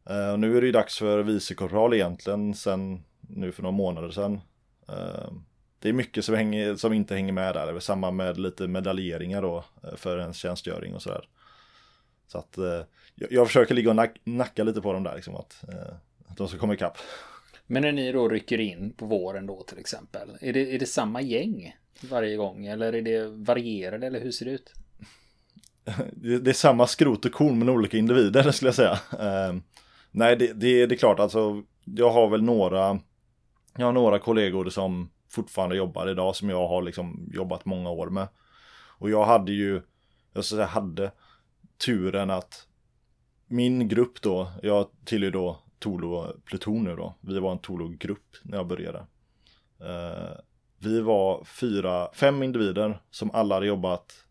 Uh, 0.10 0.32
och 0.32 0.40
nu 0.40 0.58
är 0.58 0.62
det 0.62 0.68
ju 0.68 0.74
dags 0.74 0.98
för 0.98 1.24
vicekorpral 1.24 1.94
egentligen 1.94 2.54
sen 2.54 3.04
nu 3.20 3.52
för 3.52 3.64
några 3.64 3.76
månader 3.76 4.12
sedan. 4.12 4.42
Uh, 4.90 4.96
eh, 4.96 5.32
det 5.80 5.90
är 5.90 5.94
mycket 5.94 6.26
som, 6.26 6.36
hänger, 6.36 6.76
som 6.76 6.94
inte 6.94 7.16
hänger 7.16 7.34
med 7.34 7.54
där, 7.54 7.66
det 7.66 7.72
är 7.72 7.80
samma 7.80 8.12
med 8.12 8.38
lite 8.38 8.68
medaljeringar 8.68 9.42
då 9.42 9.64
eh, 9.84 9.96
för 9.96 10.20
ens 10.20 10.38
tjänstgöring 10.38 10.96
och 10.96 11.02
sådär. 11.02 11.28
Så 12.28 12.38
att 12.38 12.58
jag, 13.16 13.32
jag, 13.32 13.48
försöker 13.48 13.76
ligga 13.76 13.90
och 13.90 13.96
nack, 13.96 14.18
nacka 14.24 14.64
lite 14.64 14.82
på 14.82 14.94
dem 14.94 15.04
där 15.04 15.16
liksom 15.16 15.36
att, 15.36 15.64
att 16.28 16.38
de 16.38 16.48
ska 16.48 16.58
komma 16.58 16.74
ikapp. 16.74 16.98
Men 17.68 17.82
när 17.82 17.92
ni 17.92 18.12
då 18.12 18.30
rycker 18.30 18.60
in 18.60 18.94
på 18.94 19.06
våren 19.06 19.46
då 19.46 19.64
till 19.64 19.80
exempel, 19.80 20.30
är 20.42 20.54
det, 20.54 20.76
är 20.76 20.80
det 20.80 20.86
samma 20.86 21.22
gäng 21.22 21.76
varje 22.10 22.36
gång 22.36 22.66
eller 22.66 22.94
är 22.94 23.02
det 23.02 23.28
varierande 23.28 24.08
eller 24.08 24.20
hur 24.20 24.32
ser 24.32 24.46
det 24.46 24.52
ut? 24.52 24.74
det 26.16 26.50
är 26.50 26.54
samma 26.54 26.88
skrot 26.88 27.26
och 27.26 27.32
korn 27.32 27.60
men 27.60 27.70
olika 27.70 27.98
individer 27.98 28.52
skulle 28.52 28.68
jag 28.68 28.76
säga. 28.76 29.00
Eh, 29.20 29.56
nej, 30.12 30.36
det, 30.36 30.54
det, 30.54 30.86
det, 30.86 30.96
är 30.96 30.98
klart, 30.98 31.20
alltså 31.20 31.64
jag 31.84 32.10
har 32.10 32.30
väl 32.30 32.44
några, 32.44 33.00
jag 33.78 33.86
har 33.86 33.94
några 33.94 34.20
kollegor 34.20 34.70
som 34.70 35.10
fortfarande 35.30 35.76
jobbar 35.76 36.10
idag 36.10 36.36
som 36.36 36.50
jag 36.50 36.68
har 36.68 36.82
liksom 36.82 37.30
jobbat 37.34 37.66
många 37.66 37.90
år 37.90 38.10
med. 38.10 38.28
Och 38.98 39.10
jag 39.10 39.26
hade 39.26 39.52
ju, 39.52 39.82
jag 40.34 40.46
ska 40.46 40.56
säga 40.56 40.68
hade 40.68 41.12
turen 41.86 42.30
att 42.30 42.68
min 43.48 43.88
grupp 43.88 44.22
då, 44.22 44.52
jag 44.62 44.88
tillhör 45.06 45.32
då 45.32 45.62
Tolo 45.86 46.34
pluton 46.46 46.84
nu 46.84 46.96
då, 46.96 47.16
vi 47.22 47.40
var 47.40 47.52
en 47.52 47.60
Tolo-grupp 47.60 48.36
när 48.44 48.58
jag 48.58 48.68
började. 48.68 49.00
Eh, 49.80 50.38
vi 50.80 51.02
var 51.02 51.44
fyra, 51.44 52.10
fem 52.14 52.44
individer 52.44 53.02
som 53.12 53.32
alla 53.32 53.56
hade 53.56 53.68
jobbat 53.68 54.26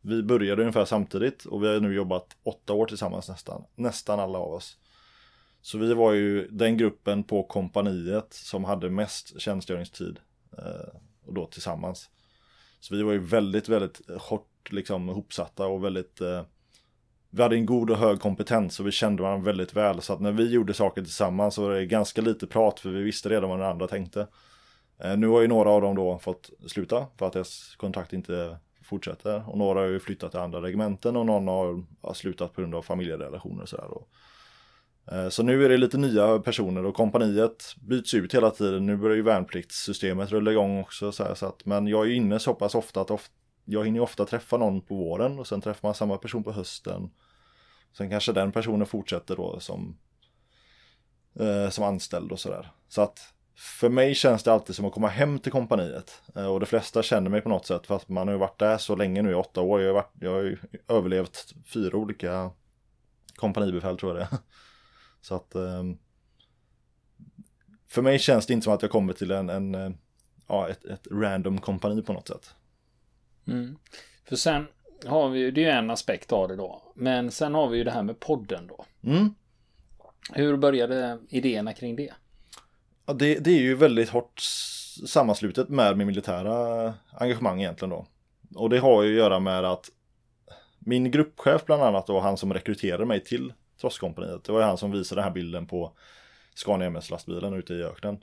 vi 0.00 0.22
började 0.22 0.62
ungefär 0.62 0.84
samtidigt 0.84 1.44
och 1.44 1.62
vi 1.62 1.68
har 1.68 1.80
nu 1.80 1.94
jobbat 1.94 2.36
åtta 2.42 2.72
år 2.72 2.86
tillsammans 2.86 3.28
nästan. 3.28 3.64
Nästan 3.74 4.20
alla 4.20 4.38
av 4.38 4.52
oss. 4.52 4.78
Så 5.60 5.78
vi 5.78 5.94
var 5.94 6.12
ju 6.12 6.48
den 6.48 6.76
gruppen 6.76 7.24
på 7.24 7.42
kompaniet 7.42 8.32
som 8.32 8.64
hade 8.64 8.90
mest 8.90 9.40
tjänstgöringstid. 9.40 10.18
Eh, 10.58 10.96
och 11.26 11.34
då 11.34 11.46
tillsammans. 11.46 12.10
Så 12.80 12.96
vi 12.96 13.02
var 13.02 13.12
ju 13.12 13.18
väldigt, 13.18 13.68
väldigt 13.68 14.00
hårt 14.20 14.72
liksom 14.72 15.08
ihopsatta 15.08 15.66
och 15.66 15.84
väldigt 15.84 16.20
eh, 16.20 16.42
vi 17.36 17.42
hade 17.42 17.56
en 17.56 17.66
god 17.66 17.90
och 17.90 17.96
hög 17.96 18.20
kompetens 18.20 18.80
och 18.80 18.86
vi 18.86 18.90
kände 18.90 19.22
varandra 19.22 19.46
väldigt 19.46 19.76
väl. 19.76 20.00
Så 20.02 20.12
att 20.12 20.20
när 20.20 20.32
vi 20.32 20.50
gjorde 20.50 20.74
saker 20.74 21.02
tillsammans 21.02 21.54
så 21.54 21.62
var 21.62 21.74
det 21.74 21.86
ganska 21.86 22.22
lite 22.22 22.46
prat 22.46 22.80
för 22.80 22.90
vi 22.90 23.02
visste 23.02 23.28
redan 23.28 23.50
vad 23.50 23.58
den 23.58 23.68
andra 23.68 23.86
tänkte. 23.86 24.26
Eh, 24.98 25.16
nu 25.16 25.26
har 25.26 25.40
ju 25.40 25.48
några 25.48 25.70
av 25.70 25.82
dem 25.82 25.96
då 25.96 26.18
fått 26.18 26.50
sluta 26.66 27.06
för 27.18 27.26
att 27.26 27.32
deras 27.32 27.76
kontrakt 27.76 28.12
inte 28.12 28.58
fortsätter. 28.82 29.50
Och 29.50 29.58
några 29.58 29.80
har 29.80 29.86
ju 29.86 30.00
flyttat 30.00 30.30
till 30.30 30.40
andra 30.40 30.62
regementen 30.62 31.16
och 31.16 31.26
någon 31.26 31.48
har, 31.48 32.14
slutat 32.14 32.52
på 32.52 32.60
grund 32.60 32.74
av 32.74 32.82
familjerelationer 32.82 33.62
och 33.62 33.68
sådär. 33.68 33.88
Eh, 35.12 35.28
så 35.28 35.42
nu 35.42 35.64
är 35.64 35.68
det 35.68 35.76
lite 35.76 35.98
nya 35.98 36.38
personer 36.38 36.84
och 36.84 36.94
kompaniet 36.94 37.74
byts 37.80 38.14
ut 38.14 38.34
hela 38.34 38.50
tiden. 38.50 38.86
Nu 38.86 38.96
börjar 38.96 39.16
ju 39.16 39.22
värnpliktssystemet 39.22 40.32
rulla 40.32 40.50
igång 40.50 40.80
också. 40.80 41.12
Så, 41.12 41.24
här, 41.24 41.34
så 41.34 41.46
att, 41.46 41.64
men 41.64 41.86
jag 41.86 42.06
är 42.06 42.10
inne 42.10 42.38
så 42.38 42.54
pass 42.54 42.74
ofta 42.74 43.00
att 43.00 43.10
ofta, 43.10 43.32
jag 43.64 43.84
hinner 43.84 44.00
ofta 44.00 44.24
träffa 44.24 44.56
någon 44.56 44.80
på 44.80 44.94
våren 44.94 45.38
och 45.38 45.46
sen 45.46 45.60
träffar 45.60 45.88
man 45.88 45.94
samma 45.94 46.16
person 46.16 46.44
på 46.44 46.52
hösten. 46.52 47.10
Sen 47.96 48.10
kanske 48.10 48.32
den 48.32 48.52
personen 48.52 48.86
fortsätter 48.86 49.36
då 49.36 49.60
som, 49.60 49.98
eh, 51.40 51.70
som 51.70 51.84
anställd 51.84 52.32
och 52.32 52.40
sådär. 52.40 52.72
Så 52.88 53.02
att 53.02 53.32
för 53.54 53.88
mig 53.88 54.14
känns 54.14 54.42
det 54.42 54.52
alltid 54.52 54.76
som 54.76 54.84
att 54.84 54.92
komma 54.92 55.08
hem 55.08 55.38
till 55.38 55.52
kompaniet. 55.52 56.22
Eh, 56.34 56.46
och 56.46 56.60
de 56.60 56.66
flesta 56.66 57.02
känner 57.02 57.30
mig 57.30 57.40
på 57.40 57.48
något 57.48 57.66
sätt 57.66 57.86
För 57.86 57.96
att 57.96 58.08
man 58.08 58.28
har 58.28 58.34
ju 58.34 58.38
varit 58.38 58.58
där 58.58 58.78
så 58.78 58.96
länge 58.96 59.22
nu 59.22 59.30
i 59.30 59.34
åtta 59.34 59.60
år. 59.60 59.80
Jag 59.80 59.88
har, 59.88 59.94
varit, 59.94 60.12
jag 60.20 60.30
har 60.30 60.42
ju 60.42 60.58
överlevt 60.88 61.54
fyra 61.64 61.96
olika 61.96 62.50
kompanibefäl 63.36 63.98
tror 63.98 64.12
jag 64.12 64.20
det 64.20 64.28
är. 64.34 64.38
Så 65.20 65.34
att 65.34 65.54
eh, 65.54 65.84
för 67.88 68.02
mig 68.02 68.18
känns 68.18 68.46
det 68.46 68.52
inte 68.52 68.64
som 68.64 68.72
att 68.72 68.82
jag 68.82 68.90
kommer 68.90 69.12
till 69.12 69.30
en, 69.30 69.50
en 69.50 69.74
eh, 69.74 69.90
ja, 70.46 70.68
ett, 70.68 70.84
ett 70.84 71.06
random 71.10 71.60
kompani 71.60 72.02
på 72.02 72.12
något 72.12 72.28
sätt. 72.28 72.54
Mm. 73.46 73.78
För 74.24 74.36
sen 74.36 74.66
har 75.06 75.28
vi 75.28 75.38
ju, 75.38 75.50
det 75.50 75.60
är 75.60 75.72
ju 75.72 75.78
en 75.78 75.90
aspekt 75.90 76.32
av 76.32 76.48
det 76.48 76.56
då. 76.56 76.85
Men 76.96 77.30
sen 77.30 77.54
har 77.54 77.68
vi 77.68 77.78
ju 77.78 77.84
det 77.84 77.90
här 77.90 78.02
med 78.02 78.20
podden 78.20 78.66
då. 78.66 78.84
Mm. 79.02 79.34
Hur 80.32 80.56
började 80.56 81.18
idéerna 81.28 81.72
kring 81.72 81.96
det? 81.96 82.12
Ja, 83.06 83.12
det, 83.12 83.38
det 83.38 83.50
är 83.50 83.60
ju 83.60 83.74
väldigt 83.74 84.08
hårt 84.08 84.40
sammanslutet 85.06 85.68
med 85.68 85.96
min 85.96 86.06
militära 86.06 86.94
engagemang 87.12 87.60
egentligen 87.60 87.90
då. 87.90 88.06
Och 88.54 88.70
det 88.70 88.78
har 88.78 89.02
ju 89.02 89.12
att 89.12 89.18
göra 89.18 89.40
med 89.40 89.64
att 89.64 89.90
min 90.78 91.10
gruppchef 91.10 91.64
bland 91.64 91.82
annat 91.82 92.10
och 92.10 92.22
han 92.22 92.36
som 92.36 92.54
rekryterade 92.54 93.04
mig 93.04 93.24
till 93.24 93.52
Trosskompaniet. 93.80 94.44
Det 94.44 94.52
var 94.52 94.60
ju 94.60 94.66
han 94.66 94.78
som 94.78 94.90
visade 94.90 95.20
den 95.20 95.24
här 95.24 95.34
bilden 95.34 95.66
på 95.66 95.92
Scania 96.54 96.86
MS-lastbilen 96.86 97.54
ute 97.54 97.74
i 97.74 97.82
öknen. 97.82 98.18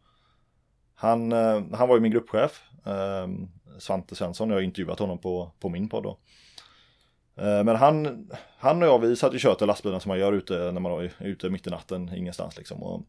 Han, 0.95 1.31
eh, 1.31 1.63
han 1.73 1.87
var 1.87 1.95
ju 1.95 2.01
min 2.01 2.11
gruppchef, 2.11 2.63
eh, 2.85 3.27
Svante 3.79 4.15
Svensson, 4.15 4.49
jag 4.49 4.57
har 4.57 4.61
intervjuat 4.61 4.99
honom 4.99 5.17
på, 5.17 5.51
på 5.59 5.69
min 5.69 5.89
podd 5.89 6.03
då. 6.03 6.17
Eh, 7.35 7.63
men 7.63 7.75
han, 7.75 8.29
han 8.63 8.81
och 8.81 8.87
jag, 8.87 8.99
vi 8.99 9.15
satt 9.15 9.33
och 9.33 9.39
körde 9.39 9.65
lastbilen 9.65 9.99
som 9.99 10.09
man 10.09 10.19
gör 10.19 10.33
ute 10.33 10.71
när 10.71 10.79
man 10.79 10.91
är 10.91 11.13
ute 11.19 11.49
mitt 11.49 11.67
i 11.67 11.69
natten, 11.69 12.13
ingenstans 12.15 12.57
liksom. 12.57 12.83
Och, 12.83 13.01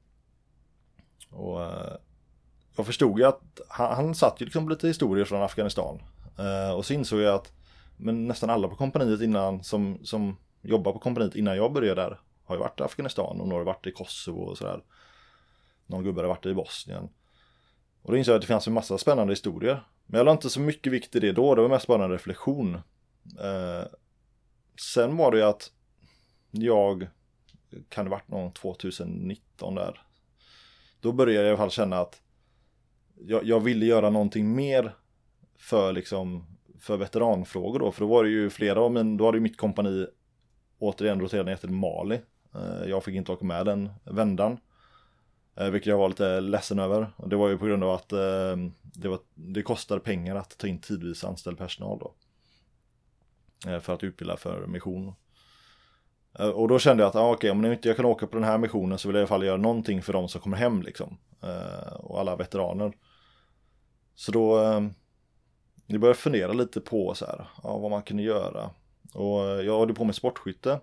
och 1.31 1.63
eh, 1.63 1.97
jag 2.77 2.87
förstod 2.87 3.19
ju 3.19 3.25
att 3.25 3.61
han, 3.69 3.95
han 3.95 4.15
satt 4.15 4.41
ju 4.41 4.45
liksom 4.45 4.69
lite 4.69 4.89
historier 4.89 5.25
från 5.25 5.43
Afghanistan. 5.43 6.03
Eh, 6.39 6.75
och 6.75 6.87
så 6.87 6.93
insåg 6.95 7.21
jag 7.21 7.35
att 7.35 7.53
men 7.97 8.27
nästan 8.27 8.51
alla 8.51 8.69
på 8.69 8.77
kompaniet 8.77 9.21
innan 9.21 9.65
som, 9.65 9.99
som 10.03 10.37
jobbar 10.63 10.93
på 10.93 10.99
kompaniet 10.99 11.35
innan 11.37 11.57
jag 11.57 11.73
började 11.73 12.03
där 12.03 12.21
har 12.45 12.55
ju 12.55 12.61
varit 12.61 12.81
i 12.81 12.83
Afghanistan 12.83 13.41
och 13.41 13.49
några 13.49 13.61
har 13.61 13.67
varit 13.67 13.87
i 13.87 13.91
Kosovo 13.91 14.41
och 14.41 14.59
sådär. 14.59 14.83
Någon 15.87 16.05
gubbe 16.05 16.21
har 16.21 16.29
varit 16.29 16.47
i 16.47 16.55
Bosnien. 16.55 17.09
Och 18.03 18.13
då 18.13 18.19
insåg 18.19 18.33
jag 18.33 18.37
att 18.37 18.43
det 18.43 18.49
fanns 18.49 18.67
en 18.67 18.73
massa 18.73 18.99
spännande 18.99 19.33
historier. 19.33 19.85
Men 20.07 20.19
jag 20.19 20.25
la 20.25 20.33
inte 20.33 20.51
så 20.51 20.61
mycket 20.61 20.93
vikt 20.93 21.17
i 21.17 21.21
det 21.21 21.33
då, 21.33 21.55
det 21.55 21.63
var 21.63 21.69
mest 21.69 21.87
bara 21.87 22.05
en 22.05 22.11
reflektion. 22.11 22.75
Eh, 23.41 23.87
Sen 24.81 25.17
var 25.17 25.31
det 25.31 25.37
ju 25.37 25.45
att 25.45 25.73
jag, 26.51 27.09
kan 27.89 28.05
det 28.05 28.11
varit 28.11 28.29
någon 28.29 28.53
2019 28.53 29.75
där. 29.75 30.03
Då 31.01 31.13
började 31.13 31.39
jag 31.39 31.47
i 31.47 31.49
alla 31.49 31.59
fall 31.59 31.71
känna 31.71 31.99
att 31.99 32.23
jag, 33.15 33.45
jag 33.45 33.61
ville 33.61 33.87
göra 33.87 34.11
någonting 34.11 34.55
mer 34.55 34.95
för 35.59 35.93
liksom 35.93 36.47
för 36.81 36.97
veteranfrågor 36.97 37.79
då, 37.79 37.93
för 37.93 38.01
då 38.01 38.07
var 38.07 38.25
det 38.25 38.31
ju 38.31 38.51
flera 38.51 38.81
av 38.81 38.93
min, 38.93 39.17
då 39.17 39.27
hade 39.27 39.39
ju 39.39 39.43
mitt 39.43 39.57
kompani 39.57 40.07
återigen 40.79 41.21
roterade 41.21 41.51
ner 41.51 41.57
till 41.57 41.71
Mali 41.71 42.21
eh, 42.55 42.89
jag 42.89 43.05
fick 43.05 43.15
inte 43.15 43.33
åka 43.33 43.45
med 43.45 43.67
den 43.67 43.91
vändan. 44.05 44.59
Eh, 45.57 45.71
vilket 45.71 45.91
jag 45.91 45.99
var 45.99 46.09
lite 46.09 46.41
ledsen 46.41 46.79
över. 46.79 47.11
Det 47.27 47.37
var 47.37 47.49
ju 47.49 47.59
på 47.59 47.67
grund 47.67 47.85
av 47.85 47.91
att 47.91 48.13
eh, 48.13 48.57
det, 48.83 49.09
var, 49.09 49.19
det 49.35 49.63
kostar 49.63 49.99
pengar 49.99 50.37
att 50.37 50.59
ta 50.59 50.67
in 50.67 50.81
tidvis 50.81 51.25
anställd 51.25 51.59
personal 51.59 51.99
då. 51.99 52.15
Eh, 53.67 53.81
för 53.81 53.95
att 53.95 54.05
utbilda 54.05 54.37
för 54.37 54.67
mission. 54.67 55.15
Eh, 56.39 56.49
och 56.49 56.69
då 56.69 56.79
kände 56.79 57.03
jag 57.03 57.09
att, 57.09 57.17
ah, 57.17 57.31
okej, 57.31 57.51
okay, 57.51 57.51
om 57.51 57.73
inte 57.73 57.89
jag 57.89 57.97
kan 57.97 58.05
åka 58.05 58.27
på 58.27 58.37
den 58.37 58.45
här 58.45 58.59
missionen 58.59 58.99
så 58.99 59.09
vill 59.09 59.15
jag 59.15 59.21
i 59.21 59.23
alla 59.23 59.29
fall 59.29 59.47
göra 59.47 59.57
någonting 59.57 60.03
för 60.03 60.13
de 60.13 60.29
som 60.29 60.41
kommer 60.41 60.57
hem 60.57 60.83
liksom. 60.83 61.19
Eh, 61.43 61.95
och 61.95 62.21
alla 62.21 62.37
veteraner. 62.37 62.93
Så 64.15 64.33
då, 64.33 64.59
jag 65.87 66.01
började 66.01 66.19
fundera 66.19 66.53
lite 66.53 66.81
på 66.81 67.15
så 67.15 67.27
här, 67.27 67.47
ja, 67.63 67.79
vad 67.79 67.91
man 67.91 68.03
kunde 68.03 68.23
göra. 68.23 68.71
Och 69.15 69.65
jag 69.65 69.79
höll 69.79 69.95
på 69.95 70.05
med 70.05 70.15
sportskytte. 70.15 70.81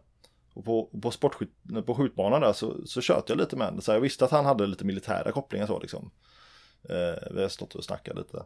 Och 0.53 0.65
på, 0.65 0.89
på, 1.01 1.11
sportskyt, 1.11 1.49
på 1.85 1.95
skjutbanan 1.95 2.41
där 2.41 2.53
så, 2.53 2.87
så 2.87 3.01
tjöt 3.01 3.29
jag 3.29 3.37
lite 3.37 3.55
med 3.55 3.83
Så 3.83 3.91
jag 3.91 3.99
visste 3.99 4.25
att 4.25 4.31
han 4.31 4.45
hade 4.45 4.67
lite 4.67 4.85
militära 4.85 5.31
kopplingar 5.31 5.67
så 5.67 5.79
liksom. 5.79 6.11
Eh, 6.89 7.27
vi 7.31 7.41
har 7.41 7.49
stått 7.49 7.75
och 7.75 7.83
snackat 7.83 8.17
lite. 8.17 8.45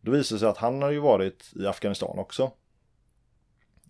Då 0.00 0.10
visade 0.12 0.36
det 0.36 0.40
sig 0.40 0.48
att 0.48 0.56
han 0.56 0.82
har 0.82 0.90
ju 0.90 0.98
varit 0.98 1.52
i 1.56 1.66
Afghanistan 1.66 2.18
också. 2.18 2.50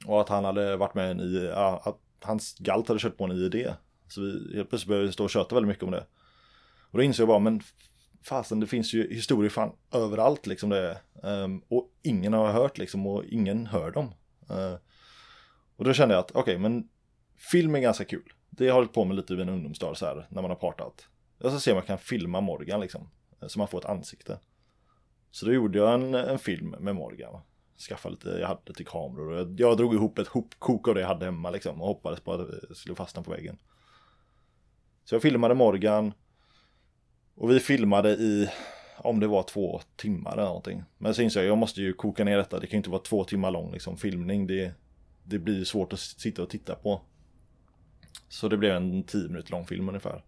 Och 0.07 0.21
att 0.21 0.29
han 0.29 0.45
hade 0.45 0.77
varit 0.77 0.95
med 0.95 1.21
i, 1.21 1.39
en 1.39 1.45
ja, 1.45 1.83
att 1.85 1.99
hans 2.23 2.59
galt 2.59 2.89
hade 2.89 3.01
kört 3.01 3.17
på 3.17 3.25
en 3.25 3.33
IED. 3.33 3.75
Så 4.09 4.21
vi 4.21 4.57
helt 4.57 4.69
plötsligt 4.69 4.89
började 4.89 5.13
stå 5.13 5.25
och 5.25 5.31
köta 5.31 5.55
väldigt 5.55 5.69
mycket 5.69 5.85
om 5.85 5.91
det. 5.91 6.07
Och 6.91 6.99
då 6.99 7.03
insåg 7.03 7.23
jag 7.23 7.29
bara, 7.29 7.39
men 7.39 7.61
fasen 8.23 8.61
det 8.61 8.67
finns 8.67 8.95
ju 8.95 9.15
historier 9.15 9.51
fan 9.51 9.73
överallt 9.93 10.47
liksom 10.47 10.71
det. 10.71 10.99
Um, 11.23 11.63
och 11.69 11.91
ingen 12.03 12.33
har 12.33 12.53
hört 12.53 12.79
liksom 12.79 13.07
och 13.07 13.25
ingen 13.25 13.67
hör 13.67 13.91
dem. 13.91 14.15
Uh, 14.51 14.77
och 15.77 15.85
då 15.85 15.93
kände 15.93 16.15
jag 16.15 16.21
att 16.21 16.31
okej, 16.31 16.41
okay, 16.41 16.59
men 16.59 16.89
Film 17.41 17.75
är 17.75 17.81
ganska 17.81 18.05
kul. 18.05 18.33
Det 18.51 18.65
har 18.65 18.69
jag 18.69 18.75
hållit 18.75 18.93
på 18.93 19.05
med 19.05 19.17
lite 19.17 19.35
vid 19.35 19.43
en 19.43 19.49
ungdomsdag 19.49 19.97
så 19.97 20.07
här 20.07 20.27
när 20.29 20.43
man 20.43 20.51
har 20.51 20.57
partat. 20.57 21.09
Jag 21.39 21.53
ska 21.53 21.61
se 21.61 21.71
om 21.71 21.77
jag 21.77 21.87
kan 21.87 21.99
filma 21.99 22.41
Morgan 22.41 22.81
liksom. 22.81 23.11
Eh, 23.43 23.49
så 23.49 23.59
man 23.59 23.69
får 23.69 23.79
ett 23.79 23.85
ansikte. 23.85 24.39
Så 25.31 25.47
då 25.47 25.53
gjorde 25.53 25.79
jag 25.79 25.95
en, 25.95 26.15
en 26.15 26.39
film 26.39 26.71
med 26.71 26.95
Morgan. 26.95 27.41
Skaffa 27.89 28.09
lite, 28.09 28.29
jag 28.29 28.49
hade 28.49 28.73
till 28.75 28.87
kameror 28.87 29.33
och 29.33 29.41
jag, 29.41 29.61
jag 29.61 29.77
drog 29.77 29.95
ihop 29.95 30.19
ett 30.19 30.29
hopkok 30.29 30.89
av 30.89 30.95
det 30.95 31.01
jag 31.01 31.09
hade 31.09 31.25
hemma 31.25 31.51
liksom 31.51 31.81
och 31.83 31.89
hoppades 31.89 32.21
på 32.21 32.33
att 32.33 32.69
det 32.69 32.75
skulle 32.75 32.95
fastna 32.95 33.23
på 33.23 33.31
väggen. 33.31 33.59
Så 35.05 35.15
jag 35.15 35.23
filmade 35.23 35.55
Morgan. 35.55 36.13
Och 37.35 37.51
vi 37.51 37.61
filmade 37.61 38.11
i, 38.11 38.51
om 38.99 39.21
det 39.21 39.27
var 39.27 39.43
två 39.43 39.81
timmar 39.97 40.33
eller 40.33 40.43
någonting. 40.43 40.83
Men 40.99 41.15
så 41.15 41.23
insåg 41.23 41.43
jag, 41.43 41.51
jag 41.51 41.59
måste 41.59 41.81
ju 41.81 41.93
koka 41.93 42.25
ner 42.25 42.37
detta. 42.37 42.61
Det 42.61 42.67
kan 42.67 42.77
ju 42.77 42.77
inte 42.77 42.91
vara 42.91 43.03
två 43.03 43.25
timmar 43.25 43.51
lång 43.51 43.73
liksom, 43.73 43.97
filmning. 43.97 44.47
Det, 44.47 44.73
det 45.25 45.39
blir 45.39 45.65
svårt 45.65 45.93
att 45.93 46.01
sitta 46.01 46.43
och 46.43 46.51
titta 46.51 46.75
på. 46.75 47.01
Så 48.29 48.49
det 48.49 48.57
blev 48.57 48.77
en 48.77 49.03
tio 49.03 49.29
minuter 49.29 49.53
lång 49.53 49.67
film 49.67 49.89
ungefär. 49.89 50.25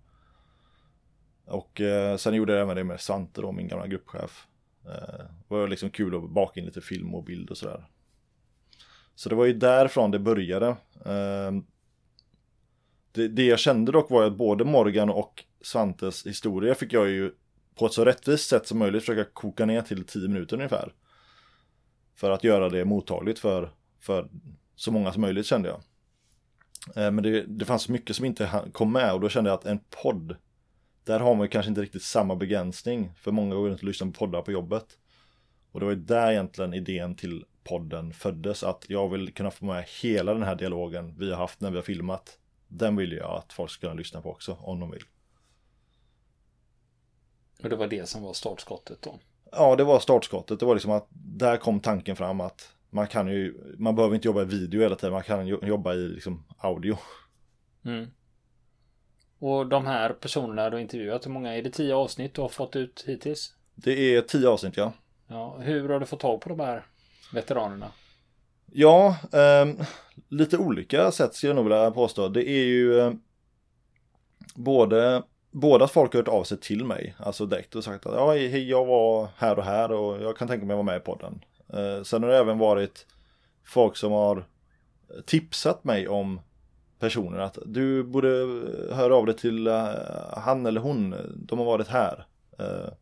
Och 1.44 1.80
eh, 1.80 2.16
sen 2.16 2.34
gjorde 2.34 2.52
jag 2.52 2.62
även 2.62 2.76
det 2.76 2.84
med 2.84 3.00
Svante 3.00 3.40
då, 3.40 3.52
min 3.52 3.68
gamla 3.68 3.86
gruppchef. 3.86 4.46
Eh, 4.86 5.24
det 5.48 5.54
var 5.54 5.68
liksom 5.68 5.90
kul 5.90 6.14
att 6.14 6.30
baka 6.30 6.60
in 6.60 6.66
lite 6.66 6.80
film 6.80 7.14
och 7.14 7.24
bild 7.24 7.50
och 7.50 7.56
sådär. 7.56 7.88
Så 9.14 9.28
det 9.28 9.34
var 9.34 9.44
ju 9.44 9.52
därifrån 9.52 10.10
det 10.10 10.18
började. 10.18 10.76
Ehm, 11.06 11.64
det, 13.12 13.28
det, 13.28 13.44
jag 13.44 13.58
kände 13.58 13.92
dock 13.92 14.10
var 14.10 14.24
att 14.24 14.36
både 14.36 14.64
Morgan 14.64 15.10
och 15.10 15.44
Svantes 15.60 16.26
historia 16.26 16.74
fick 16.74 16.92
jag 16.92 17.08
ju 17.08 17.32
på 17.74 17.86
ett 17.86 17.92
så 17.92 18.04
rättvist 18.04 18.48
sätt 18.48 18.66
som 18.66 18.78
möjligt 18.78 19.02
försöka 19.02 19.30
koka 19.32 19.66
ner 19.66 19.82
till 19.82 20.04
10 20.04 20.28
minuter 20.28 20.56
ungefär. 20.56 20.92
För 22.14 22.30
att 22.30 22.44
göra 22.44 22.68
det 22.68 22.84
mottagligt 22.84 23.38
för, 23.38 23.70
för 24.00 24.28
så 24.76 24.92
många 24.92 25.12
som 25.12 25.20
möjligt 25.20 25.46
kände 25.46 25.68
jag. 25.68 25.80
Ehm, 26.96 27.14
men 27.14 27.24
det, 27.24 27.42
det 27.42 27.64
fanns 27.64 27.88
mycket 27.88 28.16
som 28.16 28.24
inte 28.24 28.62
kom 28.72 28.92
med 28.92 29.12
och 29.12 29.20
då 29.20 29.28
kände 29.28 29.50
jag 29.50 29.58
att 29.58 29.66
en 29.66 29.80
podd 30.02 30.36
där 31.04 31.20
har 31.20 31.34
man 31.34 31.44
ju 31.44 31.48
kanske 31.48 31.68
inte 31.68 31.82
riktigt 31.82 32.02
samma 32.02 32.36
begränsning 32.36 33.12
För 33.16 33.32
många 33.32 33.54
går 33.54 33.68
runt 33.68 33.80
och 33.80 33.86
lyssnar 33.86 34.06
på 34.06 34.12
poddar 34.12 34.42
på 34.42 34.52
jobbet 34.52 34.98
Och 35.72 35.80
det 35.80 35.86
var 35.86 35.92
ju 35.92 36.00
där 36.00 36.30
egentligen 36.32 36.74
idén 36.74 37.14
till 37.14 37.44
podden 37.64 38.12
föddes 38.12 38.62
Att 38.62 38.84
jag 38.88 39.08
vill 39.08 39.34
kunna 39.34 39.50
få 39.50 39.64
med 39.64 39.84
hela 40.02 40.34
den 40.34 40.42
här 40.42 40.54
dialogen 40.54 41.14
vi 41.18 41.30
har 41.30 41.38
haft 41.38 41.60
när 41.60 41.70
vi 41.70 41.76
har 41.76 41.82
filmat 41.82 42.38
Den 42.68 42.96
vill 42.96 43.12
jag 43.12 43.30
att 43.30 43.52
folk 43.52 43.70
ska 43.70 43.80
kunna 43.80 43.94
lyssna 43.94 44.22
på 44.22 44.30
också 44.30 44.56
om 44.60 44.80
de 44.80 44.90
vill 44.90 45.04
Och 47.62 47.68
det 47.68 47.76
var 47.76 47.86
det 47.86 48.08
som 48.08 48.22
var 48.22 48.32
startskottet 48.32 49.02
då? 49.02 49.18
Ja, 49.52 49.76
det 49.76 49.84
var 49.84 50.00
startskottet. 50.00 50.60
Det 50.60 50.66
var 50.66 50.74
liksom 50.74 50.92
att 50.92 51.06
där 51.10 51.56
kom 51.56 51.80
tanken 51.80 52.16
fram 52.16 52.40
att 52.40 52.74
man 52.90 53.06
kan 53.06 53.28
ju, 53.28 53.74
man 53.78 53.96
behöver 53.96 54.14
inte 54.14 54.28
jobba 54.28 54.42
i 54.42 54.44
video 54.44 54.80
hela 54.80 54.96
tiden, 54.96 55.12
man 55.12 55.22
kan 55.22 55.46
jobba 55.46 55.94
i 55.94 56.08
liksom 56.08 56.44
audio. 56.58 56.98
Mm. 57.84 58.10
Och 59.42 59.66
de 59.66 59.86
här 59.86 60.12
personerna 60.12 60.70
du 60.70 60.76
har 60.76 60.80
intervjuat, 60.80 61.26
hur 61.26 61.30
många 61.30 61.54
är 61.56 61.62
det? 61.62 61.70
Tio 61.70 61.94
avsnitt 61.94 62.34
du 62.34 62.40
har 62.40 62.48
fått 62.48 62.76
ut 62.76 63.04
hittills? 63.06 63.52
Det 63.74 63.92
är 63.92 64.22
tio 64.22 64.48
avsnitt 64.48 64.76
ja. 64.76 64.92
Ja, 65.28 65.58
hur 65.60 65.88
har 65.88 66.00
du 66.00 66.06
fått 66.06 66.20
tag 66.20 66.40
på 66.40 66.48
de 66.48 66.60
här 66.60 66.86
veteranerna? 67.32 67.86
Ja, 68.72 69.16
eh, 69.32 69.86
lite 70.28 70.58
olika 70.58 71.10
sätt 71.10 71.34
skulle 71.34 71.50
jag 71.50 71.56
nog 71.56 71.64
vilja 71.64 71.90
påstå. 71.90 72.28
Det 72.28 72.48
är 72.48 72.64
ju 72.64 72.98
eh, 72.98 73.12
både, 74.54 75.22
att 75.80 75.90
folk 75.90 76.12
har 76.12 76.20
hört 76.20 76.28
av 76.28 76.44
sig 76.44 76.60
till 76.60 76.84
mig, 76.84 77.14
alltså 77.18 77.46
direkt 77.46 77.74
och 77.74 77.84
sagt 77.84 78.06
att 78.06 78.14
ja, 78.14 78.32
hej, 78.32 78.68
jag 78.70 78.86
var 78.86 79.28
här 79.36 79.58
och 79.58 79.64
här 79.64 79.92
och 79.92 80.22
jag 80.22 80.36
kan 80.36 80.48
tänka 80.48 80.66
mig 80.66 80.74
att 80.74 80.84
vara 80.84 80.86
med 80.86 80.96
i 80.96 81.04
podden. 81.04 81.44
Eh, 81.72 82.02
sen 82.02 82.22
har 82.22 82.30
det 82.30 82.38
även 82.38 82.58
varit 82.58 83.06
folk 83.64 83.96
som 83.96 84.12
har 84.12 84.44
tipsat 85.26 85.84
mig 85.84 86.08
om 86.08 86.40
personer 87.02 87.38
att 87.38 87.58
du 87.66 88.02
borde 88.02 88.28
höra 88.90 89.16
av 89.16 89.26
dig 89.26 89.36
till 89.36 89.66
eh, 89.66 89.88
han 90.36 90.66
eller 90.66 90.80
hon, 90.80 91.14
de 91.34 91.58
har 91.58 91.66
varit 91.66 91.88
här. 91.88 92.26
Eh, 92.58 92.92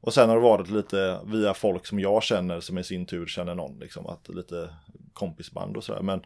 och 0.00 0.14
sen 0.14 0.28
har 0.28 0.36
det 0.36 0.42
varit 0.42 0.70
lite 0.70 1.20
via 1.24 1.54
folk 1.54 1.86
som 1.86 2.00
jag 2.00 2.22
känner 2.22 2.60
som 2.60 2.78
i 2.78 2.84
sin 2.84 3.06
tur 3.06 3.26
känner 3.26 3.54
någon, 3.54 3.78
liksom 3.78 4.06
att 4.06 4.28
lite 4.28 4.68
kompisband 5.12 5.76
och 5.76 5.84
sådär. 5.84 6.02
Men 6.02 6.22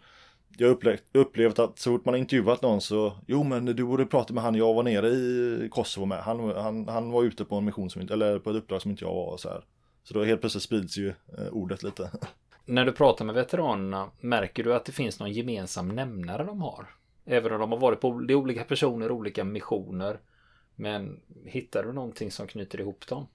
jag 0.58 0.68
har 0.68 0.74
upplevt, 0.74 1.02
upplevt 1.12 1.58
att 1.58 1.78
så 1.78 1.90
fort 1.90 2.04
man 2.04 2.14
har 2.14 2.18
intervjuat 2.18 2.62
någon 2.62 2.80
så, 2.80 3.12
jo 3.26 3.44
men 3.44 3.64
du 3.64 3.84
borde 3.84 4.06
prata 4.06 4.34
med 4.34 4.42
han 4.42 4.54
jag 4.54 4.74
var 4.74 4.82
nere 4.82 5.08
i 5.08 5.68
Kosovo 5.70 6.06
med. 6.06 6.18
Han, 6.18 6.56
han, 6.56 6.88
han 6.88 7.10
var 7.10 7.22
ute 7.22 7.44
på 7.44 7.56
en 7.56 7.64
mission 7.64 7.90
som 7.90 8.02
inte, 8.02 8.14
eller 8.14 8.38
på 8.38 8.50
ett 8.50 8.56
uppdrag 8.56 8.82
som 8.82 8.90
inte 8.90 9.04
jag 9.04 9.14
var 9.14 9.32
och 9.32 9.40
så 9.40 9.48
här. 9.48 9.64
Så 10.04 10.14
då 10.14 10.24
helt 10.24 10.40
plötsligt 10.40 10.64
sprids 10.64 10.98
ju 10.98 11.08
eh, 11.08 11.48
ordet 11.52 11.82
lite. 11.82 12.10
När 12.66 12.84
du 12.84 12.92
pratar 12.92 13.24
med 13.24 13.34
veteranerna, 13.34 14.10
märker 14.20 14.64
du 14.64 14.74
att 14.74 14.84
det 14.84 14.92
finns 14.92 15.20
någon 15.20 15.32
gemensam 15.32 15.88
nämnare 15.88 16.44
de 16.44 16.60
har? 16.60 16.86
Även 17.24 17.52
om 17.52 17.60
de 17.60 17.72
har 17.72 17.78
varit 17.78 18.00
på 18.00 18.18
det 18.18 18.34
olika 18.34 18.64
personer, 18.64 19.10
olika 19.10 19.44
missioner. 19.44 20.20
Men 20.76 21.20
hittar 21.44 21.82
du 21.82 21.92
någonting 21.92 22.30
som 22.30 22.46
knyter 22.46 22.80
ihop 22.80 23.06
dem? 23.06 23.26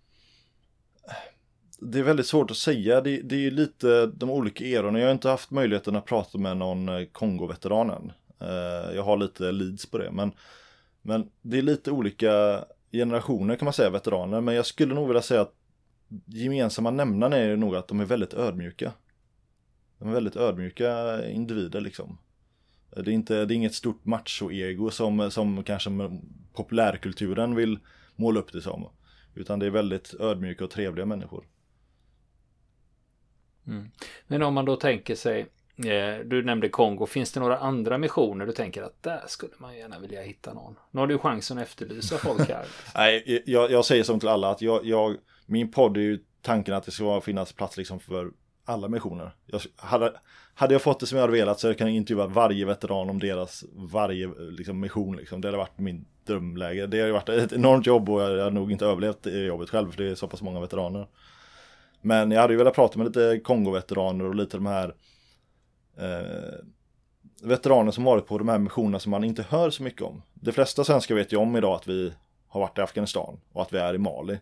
Det 1.79 1.99
är 1.99 2.03
väldigt 2.03 2.27
svårt 2.27 2.51
att 2.51 2.57
säga. 2.57 3.01
Det, 3.01 3.21
det 3.21 3.47
är 3.47 3.51
lite 3.51 4.05
de 4.05 4.29
olika 4.29 4.65
erorna. 4.65 4.99
Jag 4.99 5.07
har 5.07 5.13
inte 5.13 5.29
haft 5.29 5.51
möjligheten 5.51 5.95
att 5.95 6.05
prata 6.05 6.37
med 6.37 6.57
någon 6.57 6.89
eh, 6.89 7.05
Kongo-veteran 7.05 7.89
än. 7.89 8.11
Eh, 8.39 8.95
jag 8.95 9.03
har 9.03 9.17
lite 9.17 9.51
leads 9.51 9.85
på 9.85 9.97
det. 9.97 10.11
Men, 10.11 10.31
men 11.01 11.29
det 11.41 11.57
är 11.57 11.61
lite 11.61 11.91
olika 11.91 12.65
generationer 12.91 13.55
kan 13.55 13.65
man 13.65 13.73
säga, 13.73 13.89
veteraner. 13.89 14.41
Men 14.41 14.55
jag 14.55 14.65
skulle 14.65 14.95
nog 14.95 15.07
vilja 15.07 15.21
säga 15.21 15.41
att 15.41 15.55
gemensamma 16.25 16.91
nämnaren 16.91 17.33
är 17.33 17.55
nog 17.55 17.75
att 17.75 17.87
de 17.87 17.99
är 17.99 18.05
väldigt 18.05 18.33
ödmjuka. 18.33 18.91
De 19.99 20.09
är 20.09 20.13
väldigt 20.13 20.35
ödmjuka 20.35 21.25
individer 21.29 21.81
liksom. 21.81 22.17
Det 22.95 22.99
är, 22.99 23.09
inte, 23.09 23.45
det 23.45 23.53
är 23.53 23.55
inget 23.55 23.75
stort 23.75 24.05
macho-ego 24.05 24.89
som, 24.89 25.31
som 25.31 25.63
kanske 25.63 25.89
populärkulturen 26.53 27.55
vill 27.55 27.79
måla 28.15 28.39
upp 28.39 28.53
det 28.53 28.61
som. 28.61 28.89
Utan 29.35 29.59
det 29.59 29.65
är 29.65 29.69
väldigt 29.69 30.13
ödmjuka 30.19 30.63
och 30.63 30.71
trevliga 30.71 31.05
människor. 31.05 31.45
Mm. 33.67 33.91
Men 34.27 34.43
om 34.43 34.53
man 34.53 34.65
då 34.65 34.75
tänker 34.75 35.15
sig, 35.15 35.39
eh, 35.77 36.25
du 36.25 36.43
nämnde 36.43 36.69
Kongo, 36.69 37.05
finns 37.05 37.31
det 37.31 37.39
några 37.39 37.57
andra 37.57 37.97
missioner 37.97 38.45
du 38.45 38.51
tänker 38.51 38.83
att 38.83 39.03
där 39.03 39.23
skulle 39.27 39.53
man 39.57 39.77
gärna 39.77 39.99
vilja 39.99 40.21
hitta 40.21 40.53
någon? 40.53 40.75
Nu 40.91 40.99
har 40.99 41.07
du 41.07 41.17
chansen 41.17 41.57
att 41.57 41.63
efterlysa 41.63 42.17
folk 42.17 42.49
här. 42.49 42.65
Nej, 42.95 43.43
jag, 43.45 43.71
jag, 43.71 43.85
säger 43.85 44.03
som 44.03 44.19
till 44.19 44.29
alla 44.29 44.49
att 44.49 44.61
jag, 44.61 44.85
jag, 44.85 45.17
min 45.45 45.71
podd 45.71 45.97
är 45.97 46.01
ju 46.01 46.23
tanken 46.41 46.73
att 46.73 46.83
det 46.83 46.91
ska 46.91 47.21
finnas 47.21 47.53
plats 47.53 47.77
liksom 47.77 47.99
för 47.99 48.31
alla 48.69 48.87
missioner. 48.87 49.31
Jag, 49.45 49.61
hade, 49.75 50.13
hade 50.53 50.73
jag 50.73 50.81
fått 50.81 50.99
det 50.99 51.05
som 51.05 51.17
jag 51.17 51.23
hade 51.23 51.37
velat 51.37 51.59
så 51.59 51.67
hade 51.67 51.71
jag 51.71 51.77
kunnat 51.77 51.91
intervjua 51.91 52.27
varje 52.27 52.65
veteran 52.65 53.09
om 53.09 53.19
deras 53.19 53.63
varje 53.73 54.29
liksom, 54.51 54.79
mission. 54.79 55.15
Liksom. 55.17 55.41
Det 55.41 55.47
hade 55.47 55.57
varit 55.57 55.79
min 55.79 56.05
drömläge. 56.25 56.87
Det 56.87 56.99
hade 56.99 57.11
varit 57.11 57.29
ett 57.29 57.53
enormt 57.53 57.85
jobb 57.85 58.09
och 58.09 58.21
jag 58.21 58.43
hade 58.43 58.49
nog 58.49 58.71
inte 58.71 58.85
överlevt 58.85 59.23
det 59.23 59.45
jobbet 59.45 59.69
själv 59.69 59.91
för 59.91 60.03
det 60.03 60.09
är 60.09 60.15
så 60.15 60.27
pass 60.27 60.41
många 60.41 60.59
veteraner. 60.59 61.07
Men 62.01 62.31
jag 62.31 62.41
hade 62.41 62.53
ju 62.53 62.57
velat 62.57 62.75
prata 62.75 62.97
med 62.97 63.07
lite 63.07 63.39
Kongo-veteraner 63.43 64.25
och 64.25 64.35
lite 64.35 64.57
de 64.57 64.65
här 64.65 64.95
eh, 65.97 66.65
veteraner 67.41 67.91
som 67.91 68.03
varit 68.03 68.27
på 68.27 68.37
de 68.37 68.49
här 68.49 68.57
missionerna 68.57 68.99
som 68.99 69.11
man 69.11 69.23
inte 69.23 69.45
hör 69.49 69.69
så 69.69 69.83
mycket 69.83 70.01
om. 70.01 70.21
De 70.33 70.51
flesta 70.51 70.83
svenskar 70.83 71.15
vet 71.15 71.33
ju 71.33 71.37
om 71.37 71.55
idag 71.55 71.75
att 71.75 71.87
vi 71.87 72.13
har 72.47 72.61
varit 72.61 72.77
i 72.77 72.81
Afghanistan 72.81 73.39
och 73.53 73.61
att 73.61 73.73
vi 73.73 73.77
är 73.77 73.93
i 73.93 73.97
Mali. 73.97 74.39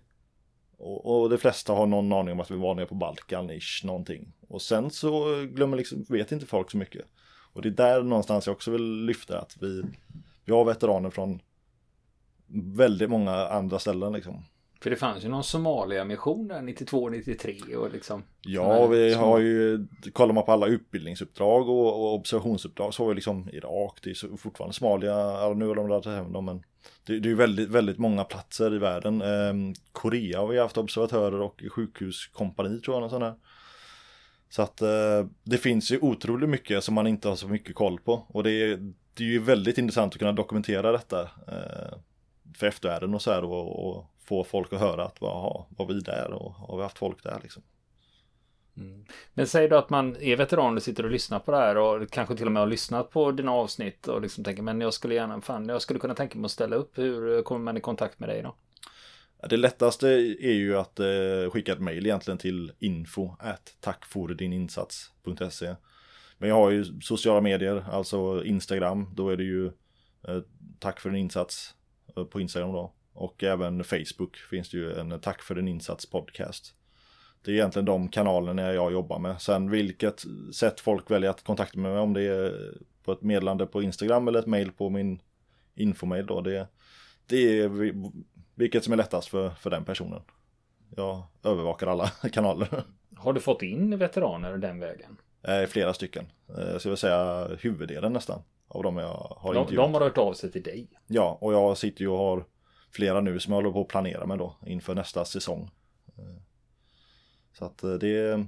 Och, 0.77 1.21
och 1.21 1.29
de 1.29 1.37
flesta 1.37 1.73
har 1.73 1.85
någon 1.85 2.13
aning 2.13 2.31
om 2.31 2.39
att 2.39 2.51
vi 2.51 2.55
var 2.55 2.75
nere 2.75 2.85
på 2.85 2.95
Balkan, 2.95 3.49
ish, 3.49 3.85
någonting. 3.85 4.33
Och 4.47 4.61
sen 4.61 4.91
så 4.91 5.41
glömmer 5.45 5.77
liksom, 5.77 6.05
vet 6.09 6.31
inte 6.31 6.45
folk 6.45 6.71
så 6.71 6.77
mycket. 6.77 7.05
Och 7.53 7.61
det 7.61 7.69
är 7.69 7.71
där 7.71 8.03
någonstans 8.03 8.47
jag 8.47 8.53
också 8.53 8.71
vill 8.71 9.05
lyfta 9.05 9.39
att 9.39 9.57
vi, 9.61 9.83
vi 10.45 10.53
har 10.53 10.65
veteraner 10.65 11.09
från 11.09 11.41
väldigt 12.75 13.09
många 13.09 13.31
andra 13.31 13.79
ställen 13.79 14.13
liksom. 14.13 14.43
För 14.81 14.89
det 14.89 14.95
fanns 14.95 15.25
ju 15.25 15.29
någon 15.29 15.43
Somalia-mission 15.43 16.47
där 16.47 16.61
92-93 16.61 17.75
och 17.75 17.91
liksom. 17.91 18.23
Ja, 18.41 18.87
vi 18.87 19.13
har 19.13 19.39
ju, 19.39 19.87
kollar 20.13 20.33
man 20.33 20.45
på 20.45 20.51
alla 20.51 20.67
utbildningsuppdrag 20.67 21.69
och, 21.69 21.87
och 21.87 22.13
observationsuppdrag 22.13 22.93
så 22.93 23.03
har 23.03 23.09
vi 23.09 23.15
liksom 23.15 23.49
Irak, 23.53 23.99
det 24.03 24.09
är 24.09 24.37
fortfarande 24.37 24.73
Somalia, 24.73 25.13
nu 25.53 25.67
har 25.67 25.75
de 25.75 25.87
dragit 25.87 26.05
hem 26.05 26.33
dem 26.33 26.45
men 26.45 26.63
det, 27.05 27.19
det 27.19 27.29
är 27.29 27.35
väldigt, 27.35 27.69
väldigt 27.69 27.97
många 27.97 28.23
platser 28.23 28.75
i 28.75 28.77
världen. 28.77 29.21
Eh, 29.21 29.73
Korea 29.91 30.39
har 30.39 30.47
vi 30.47 30.59
haft 30.59 30.77
observatörer 30.77 31.41
och 31.41 31.63
sjukhuskompani 31.71 32.81
tror 32.81 32.97
jag. 32.97 33.03
Och 33.03 33.11
sådär. 33.11 33.33
Så 34.49 34.61
att 34.61 34.81
eh, 34.81 35.25
det 35.43 35.57
finns 35.57 35.91
ju 35.91 35.99
otroligt 35.99 36.49
mycket 36.49 36.83
som 36.83 36.95
man 36.95 37.07
inte 37.07 37.29
har 37.29 37.35
så 37.35 37.47
mycket 37.47 37.75
koll 37.75 37.99
på. 37.99 38.25
Och 38.27 38.43
det 38.43 38.51
är, 38.51 38.93
det 39.13 39.23
är 39.23 39.27
ju 39.27 39.39
väldigt 39.39 39.77
intressant 39.77 40.13
att 40.13 40.19
kunna 40.19 40.31
dokumentera 40.31 40.91
detta. 40.91 41.21
Eh, 41.21 41.97
för 42.57 42.67
eftervärlden 42.67 43.13
och 43.13 43.21
så 43.21 43.31
här 43.31 43.43
och, 43.43 43.89
och, 43.89 44.05
få 44.23 44.43
folk 44.43 44.73
att 44.73 44.79
höra 44.79 45.05
att 45.05 45.21
vad 45.21 45.65
var 45.69 45.85
vi 45.85 45.99
där 45.99 46.31
och 46.31 46.53
har 46.53 46.77
vi 46.77 46.83
haft 46.83 46.97
folk 46.97 47.23
där 47.23 47.39
liksom. 47.43 47.63
Mm. 48.77 49.05
Men 49.33 49.47
säg 49.47 49.67
då 49.67 49.77
att 49.77 49.89
man 49.89 50.15
är 50.19 50.35
veteran 50.35 50.75
och 50.75 50.83
sitter 50.83 51.05
och 51.05 51.11
lyssnar 51.11 51.39
på 51.39 51.51
det 51.51 51.57
här 51.57 51.77
och 51.77 52.11
kanske 52.11 52.35
till 52.35 52.45
och 52.45 52.51
med 52.51 52.61
har 52.61 52.67
lyssnat 52.67 53.09
på 53.09 53.31
dina 53.31 53.51
avsnitt 53.51 54.07
och 54.07 54.21
liksom 54.21 54.43
tänker 54.43 54.63
men 54.63 54.81
jag 54.81 54.93
skulle 54.93 55.15
gärna, 55.15 55.41
fan 55.41 55.69
jag 55.69 55.81
skulle 55.81 55.99
kunna 55.99 56.15
tänka 56.15 56.39
mig 56.39 56.45
att 56.45 56.51
ställa 56.51 56.75
upp. 56.75 56.97
Hur 56.97 57.41
kommer 57.41 57.65
man 57.65 57.77
i 57.77 57.81
kontakt 57.81 58.19
med 58.19 58.29
dig 58.29 58.41
då? 58.41 58.55
Det 59.49 59.57
lättaste 59.57 60.07
är 60.39 60.53
ju 60.53 60.77
att 60.77 60.99
eh, 60.99 61.51
skicka 61.51 61.73
ett 61.73 61.79
mejl 61.79 62.05
egentligen 62.05 62.37
till 62.37 62.71
info 62.79 63.35
at 63.39 63.75
tackfordininsats.se 63.79 65.75
Men 66.37 66.49
jag 66.49 66.55
har 66.55 66.69
ju 66.69 67.01
sociala 67.01 67.41
medier, 67.41 67.85
alltså 67.91 68.43
Instagram, 68.43 69.09
då 69.15 69.29
är 69.29 69.37
det 69.37 69.43
ju 69.43 69.65
eh, 70.27 70.41
tack 70.79 70.99
för 70.99 71.09
din 71.09 71.19
insats 71.19 71.75
eh, 72.17 72.23
på 72.23 72.41
Instagram 72.41 72.71
då. 72.71 72.93
Och 73.13 73.43
även 73.43 73.83
Facebook 73.83 74.35
finns 74.35 74.69
det 74.69 74.77
ju 74.77 74.93
en 74.93 75.19
tack 75.19 75.41
för 75.41 75.55
din 75.55 75.67
insats 75.67 76.09
podcast. 76.09 76.76
Det 77.47 77.51
är 77.51 77.55
egentligen 77.55 77.85
de 77.85 78.09
kanalerna 78.09 78.73
jag 78.73 78.91
jobbar 78.91 79.19
med. 79.19 79.41
Sen 79.41 79.69
vilket 79.69 80.25
sätt 80.53 80.79
folk 80.79 81.11
väljer 81.11 81.29
att 81.29 81.43
kontakta 81.43 81.79
mig 81.79 81.91
med, 81.91 82.01
om 82.01 82.13
det 82.13 82.21
är 82.21 82.73
på 83.03 83.11
ett 83.11 83.21
meddelande 83.21 83.65
på 83.65 83.81
Instagram 83.81 84.27
eller 84.27 84.39
ett 84.39 84.45
mail 84.45 84.71
på 84.71 84.89
min 84.89 85.21
infomail 85.75 86.25
då. 86.25 86.41
Det, 86.41 86.67
det 87.25 87.59
är 87.59 87.93
vilket 88.55 88.83
som 88.83 88.93
är 88.93 88.97
lättast 88.97 89.27
för, 89.27 89.49
för 89.49 89.69
den 89.69 89.85
personen. 89.85 90.21
Jag 90.95 91.23
övervakar 91.43 91.87
alla 91.87 92.07
kanaler. 92.31 92.83
Har 93.15 93.33
du 93.33 93.39
fått 93.39 93.61
in 93.61 93.97
veteraner 93.97 94.57
den 94.57 94.79
vägen? 94.79 95.17
Eh, 95.43 95.65
flera 95.67 95.93
stycken. 95.93 96.25
Eh, 96.57 96.71
jag 96.71 96.81
skulle 96.81 96.97
säga 96.97 97.47
huvuddelen 97.59 98.13
nästan. 98.13 98.41
Av 98.67 98.83
de 98.83 98.97
jag 98.97 99.37
har 99.37 99.53
de, 99.53 99.59
intervjuat. 99.59 99.85
De 99.85 99.93
har 99.93 100.01
hört 100.01 100.17
av 100.17 100.33
sig 100.33 100.51
till 100.51 100.63
dig? 100.63 100.87
Ja, 101.07 101.37
och 101.41 101.53
jag 101.53 101.77
sitter 101.77 102.01
ju 102.01 102.07
och 102.07 102.17
har 102.17 102.45
flera 102.91 103.21
nu 103.21 103.39
som 103.39 103.53
jag 103.53 103.57
håller 103.57 103.71
på 103.71 103.81
att 103.81 103.87
planera 103.87 104.25
med 104.25 104.37
då 104.37 104.55
inför 104.65 104.95
nästa 104.95 105.25
säsong. 105.25 105.69
Så 107.57 107.65
att 107.65 107.83
eh, 107.83 107.93
det, 107.93 108.45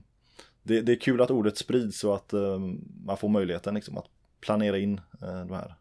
det, 0.63 0.82
det 0.82 0.91
är 0.91 1.00
kul 1.00 1.22
att 1.22 1.32
ordet 1.32 1.58
sprids 1.58 2.04
och 2.04 2.15
att 2.15 2.34
eh, 2.34 2.60
man 3.06 3.17
får 3.17 3.30
möjligheten 3.30 3.76
liksom 3.76 3.98
att 3.98 4.06
planera 4.41 4.78
in 4.78 5.02
eh, 5.22 5.45
de 5.45 5.52
här. 5.52 5.76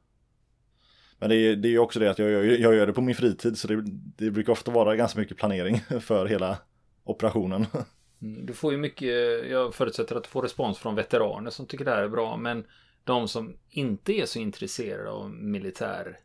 Men 1.19 1.31
det 1.31 1.37
är, 1.37 1.57
det 1.57 1.69
är 1.69 1.79
också 1.79 2.01
det 2.01 2.11
att 2.11 2.19
jag, 2.19 2.31
jag, 2.31 2.47
jag 2.47 2.75
gör 2.75 2.87
det 2.87 2.93
på 2.93 3.01
min 3.01 3.15
fritid 3.15 3.59
så 3.59 3.69
det, 3.69 3.83
det 4.17 4.31
brukar 4.31 4.53
ofta 4.53 4.71
vara 4.71 4.97
ganska 4.97 5.21
mycket 5.21 5.37
planering 5.37 5.81
för 6.01 6.27
hela 6.27 6.59
operationen. 7.05 7.67
Mm, 8.23 8.47
du 8.47 8.53
får 8.55 8.73
ju 8.73 8.79
mycket, 8.79 9.09
jag 9.51 9.75
förutsätter 9.75 10.17
att 10.17 10.25
du 10.25 10.29
får 10.29 10.43
respons 10.43 10.79
från 10.79 10.95
veteraner 10.95 11.51
som 11.51 11.67
tycker 11.67 11.85
det 11.85 11.91
här 11.91 12.03
är 12.03 12.09
bra, 12.09 12.37
men 12.37 12.65
de 13.05 13.29
som 13.29 13.57
inte 13.69 14.13
är 14.13 14.27
så 14.27 14.39
intresserade 14.39 15.11
av 15.11 15.31
militär 15.31 16.19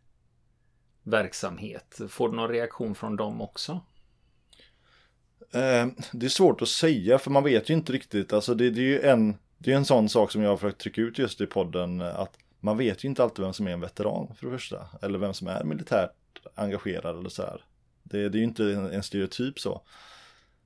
verksamhet, 1.03 2.01
får 2.09 2.29
du 2.29 2.35
någon 2.35 2.49
reaktion 2.49 2.95
från 2.95 3.15
dem 3.15 3.41
också? 3.41 3.81
Eh, 5.53 5.87
det 6.11 6.25
är 6.25 6.29
svårt 6.29 6.61
att 6.61 6.67
säga 6.67 7.19
för 7.19 7.31
man 7.31 7.43
vet 7.43 7.69
ju 7.69 7.73
inte 7.73 7.93
riktigt. 7.93 8.33
Alltså 8.33 8.53
det, 8.53 8.69
det 8.69 8.81
är 8.81 8.85
ju 8.85 9.01
en, 9.01 9.37
det 9.57 9.71
är 9.71 9.75
en 9.75 9.85
sån 9.85 10.09
sak 10.09 10.31
som 10.31 10.41
jag 10.41 10.49
har 10.49 10.57
försökt 10.57 10.81
trycka 10.81 11.01
ut 11.01 11.19
just 11.19 11.41
i 11.41 11.45
podden. 11.45 12.01
Att 12.01 12.37
man 12.59 12.77
vet 12.77 13.03
ju 13.03 13.09
inte 13.09 13.23
alltid 13.23 13.45
vem 13.45 13.53
som 13.53 13.67
är 13.67 13.71
en 13.71 13.81
veteran 13.81 14.27
för 14.35 14.45
det 14.45 14.51
första. 14.51 14.87
Eller 15.01 15.19
vem 15.19 15.33
som 15.33 15.47
är 15.47 15.63
militärt 15.63 16.11
engagerad 16.55 17.19
eller 17.19 17.29
så 17.29 17.41
här. 17.41 17.61
Det, 18.03 18.29
det 18.29 18.37
är 18.37 18.39
ju 18.39 18.45
inte 18.45 18.63
en, 18.63 18.91
en 18.91 19.03
stereotyp 19.03 19.59
så. 19.59 19.81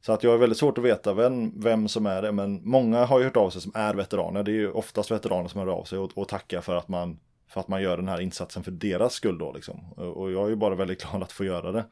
Så 0.01 0.13
att 0.13 0.23
jag 0.23 0.33
är 0.33 0.37
väldigt 0.37 0.57
svårt 0.57 0.77
att 0.77 0.83
veta 0.83 1.13
vem, 1.13 1.61
vem 1.61 1.87
som 1.87 2.05
är 2.05 2.21
det. 2.21 2.31
Men 2.31 2.61
många 2.63 3.05
har 3.05 3.19
ju 3.19 3.25
hört 3.25 3.37
av 3.37 3.49
sig 3.49 3.61
som 3.61 3.71
är 3.75 3.93
veteraner. 3.93 4.43
Det 4.43 4.51
är 4.51 4.53
ju 4.53 4.71
oftast 4.71 5.11
veteraner 5.11 5.49
som 5.49 5.59
hör 5.59 5.67
av 5.67 5.83
sig 5.83 5.97
och, 5.99 6.17
och 6.17 6.27
tackar 6.27 6.61
för 6.61 6.75
att 6.75 6.87
man 6.87 7.19
för 7.47 7.61
att 7.61 7.67
man 7.67 7.81
gör 7.81 7.97
den 7.97 8.07
här 8.07 8.21
insatsen 8.21 8.63
för 8.63 8.71
deras 8.71 9.13
skull 9.13 9.37
då 9.37 9.53
liksom. 9.53 9.93
Och 9.93 10.31
jag 10.31 10.45
är 10.45 10.49
ju 10.49 10.55
bara 10.55 10.75
väldigt 10.75 11.01
glad 11.09 11.23
att 11.23 11.31
få 11.31 11.45
göra 11.45 11.71
det. 11.71 11.85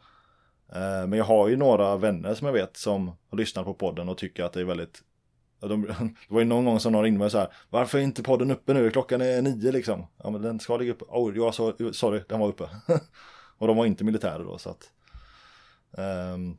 Eh, 0.73 1.08
men 1.08 1.13
jag 1.13 1.25
har 1.25 1.47
ju 1.47 1.56
några 1.56 1.97
vänner 1.97 2.34
som 2.34 2.45
jag 2.45 2.54
vet 2.54 2.78
som 2.78 3.08
har 3.30 3.38
lyssnat 3.38 3.65
på 3.65 3.73
podden 3.73 4.10
och 4.10 4.17
tycker 4.17 4.43
att 4.43 4.54
det 4.54 4.60
är 4.60 4.65
väldigt 4.65 5.04
de, 5.60 5.82
det 6.28 6.34
var 6.34 6.39
ju 6.39 6.45
någon 6.45 6.65
gång 6.65 6.80
som 6.80 6.91
någon 6.91 7.04
ringde 7.04 7.19
mig 7.19 7.30
så 7.30 7.38
här 7.38 7.54
Varför 7.69 7.97
är 7.97 8.01
inte 8.01 8.23
podden 8.23 8.51
uppe 8.51 8.73
nu? 8.73 8.89
Klockan 8.89 9.21
är 9.21 9.41
nio 9.41 9.71
liksom 9.71 10.06
Ja 10.17 10.30
men 10.30 10.41
den 10.41 10.60
ska 10.60 10.78
ligga 10.78 10.91
uppe 10.91 11.06
Oh 11.08 11.38
ja 11.38 11.51
sorry 11.93 12.21
den 12.30 12.39
var 12.39 12.47
uppe 12.47 12.69
Och 13.58 13.67
de 13.67 13.78
var 13.78 13.86
inte 13.86 14.04
militärer 14.04 14.43
då 14.43 14.58
så 14.58 14.69
att 14.69 14.91
um, 15.91 16.58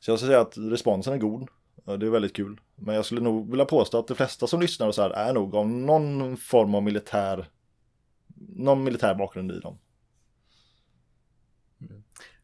Så 0.00 0.10
jag 0.10 0.18
skulle 0.18 0.30
säga 0.30 0.40
att 0.40 0.56
responsen 0.56 1.12
är 1.12 1.18
god 1.18 1.48
Det 1.84 2.06
är 2.06 2.10
väldigt 2.10 2.36
kul 2.36 2.60
Men 2.74 2.94
jag 2.94 3.04
skulle 3.04 3.20
nog 3.20 3.50
vilja 3.50 3.64
påstå 3.64 3.98
att 3.98 4.08
de 4.08 4.14
flesta 4.14 4.46
som 4.46 4.60
lyssnar 4.60 4.86
och 4.86 4.94
så 4.94 5.02
här 5.02 5.10
är 5.10 5.32
nog 5.32 5.54
av 5.54 5.68
någon 5.68 6.36
form 6.36 6.74
av 6.74 6.82
militär 6.82 7.48
någon 8.48 8.84
militär 8.84 9.14
bakgrund 9.14 9.52
i 9.52 9.60
dem. 9.60 9.78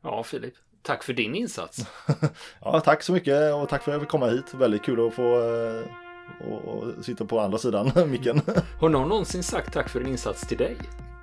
Ja, 0.03 0.23
Filip. 0.23 0.55
Tack 0.83 1.03
för 1.03 1.13
din 1.13 1.35
insats. 1.35 1.87
ja, 2.65 2.81
tack 2.81 3.03
så 3.03 3.13
mycket 3.13 3.55
och 3.55 3.69
tack 3.69 3.83
för 3.83 3.91
att 3.91 3.95
jag 3.95 4.03
fick 4.03 4.11
komma 4.11 4.27
hit. 4.27 4.55
Väldigt 4.55 4.83
kul 4.83 5.07
att 5.07 5.15
få 5.15 5.39
uh, 5.39 5.85
och, 6.51 6.65
och 6.65 7.05
sitta 7.05 7.25
på 7.25 7.41
andra 7.41 7.59
sidan 7.59 7.93
micken. 8.11 8.41
Har 8.81 8.89
någon 8.89 9.09
någonsin 9.09 9.43
sagt 9.43 9.73
tack 9.73 9.89
för 9.89 10.01
din 10.01 10.09
insats 10.09 10.47
till 10.47 10.59
dig? 10.59 10.77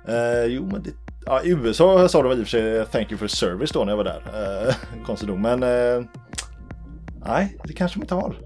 Uh, 0.08 0.44
jo, 0.46 0.68
men 0.72 0.82
det, 0.82 0.90
ja, 1.26 1.42
i 1.42 1.50
USA 1.50 2.08
sa 2.08 2.22
de 2.22 2.32
i 2.32 2.34
och 2.34 2.38
för 2.38 2.44
sig 2.44 2.86
thank 2.86 3.10
you 3.10 3.18
for 3.18 3.26
service 3.26 3.70
då 3.72 3.84
när 3.84 3.92
jag 3.92 3.96
var 3.96 4.04
där. 4.04 4.66
Uh, 4.68 4.74
konstigt 5.06 5.28
nog, 5.28 5.38
men 5.38 5.62
uh, 5.62 6.04
nej, 7.26 7.58
det 7.64 7.72
kanske 7.72 7.98
de 7.98 8.02
inte 8.02 8.14
har. 8.14 8.45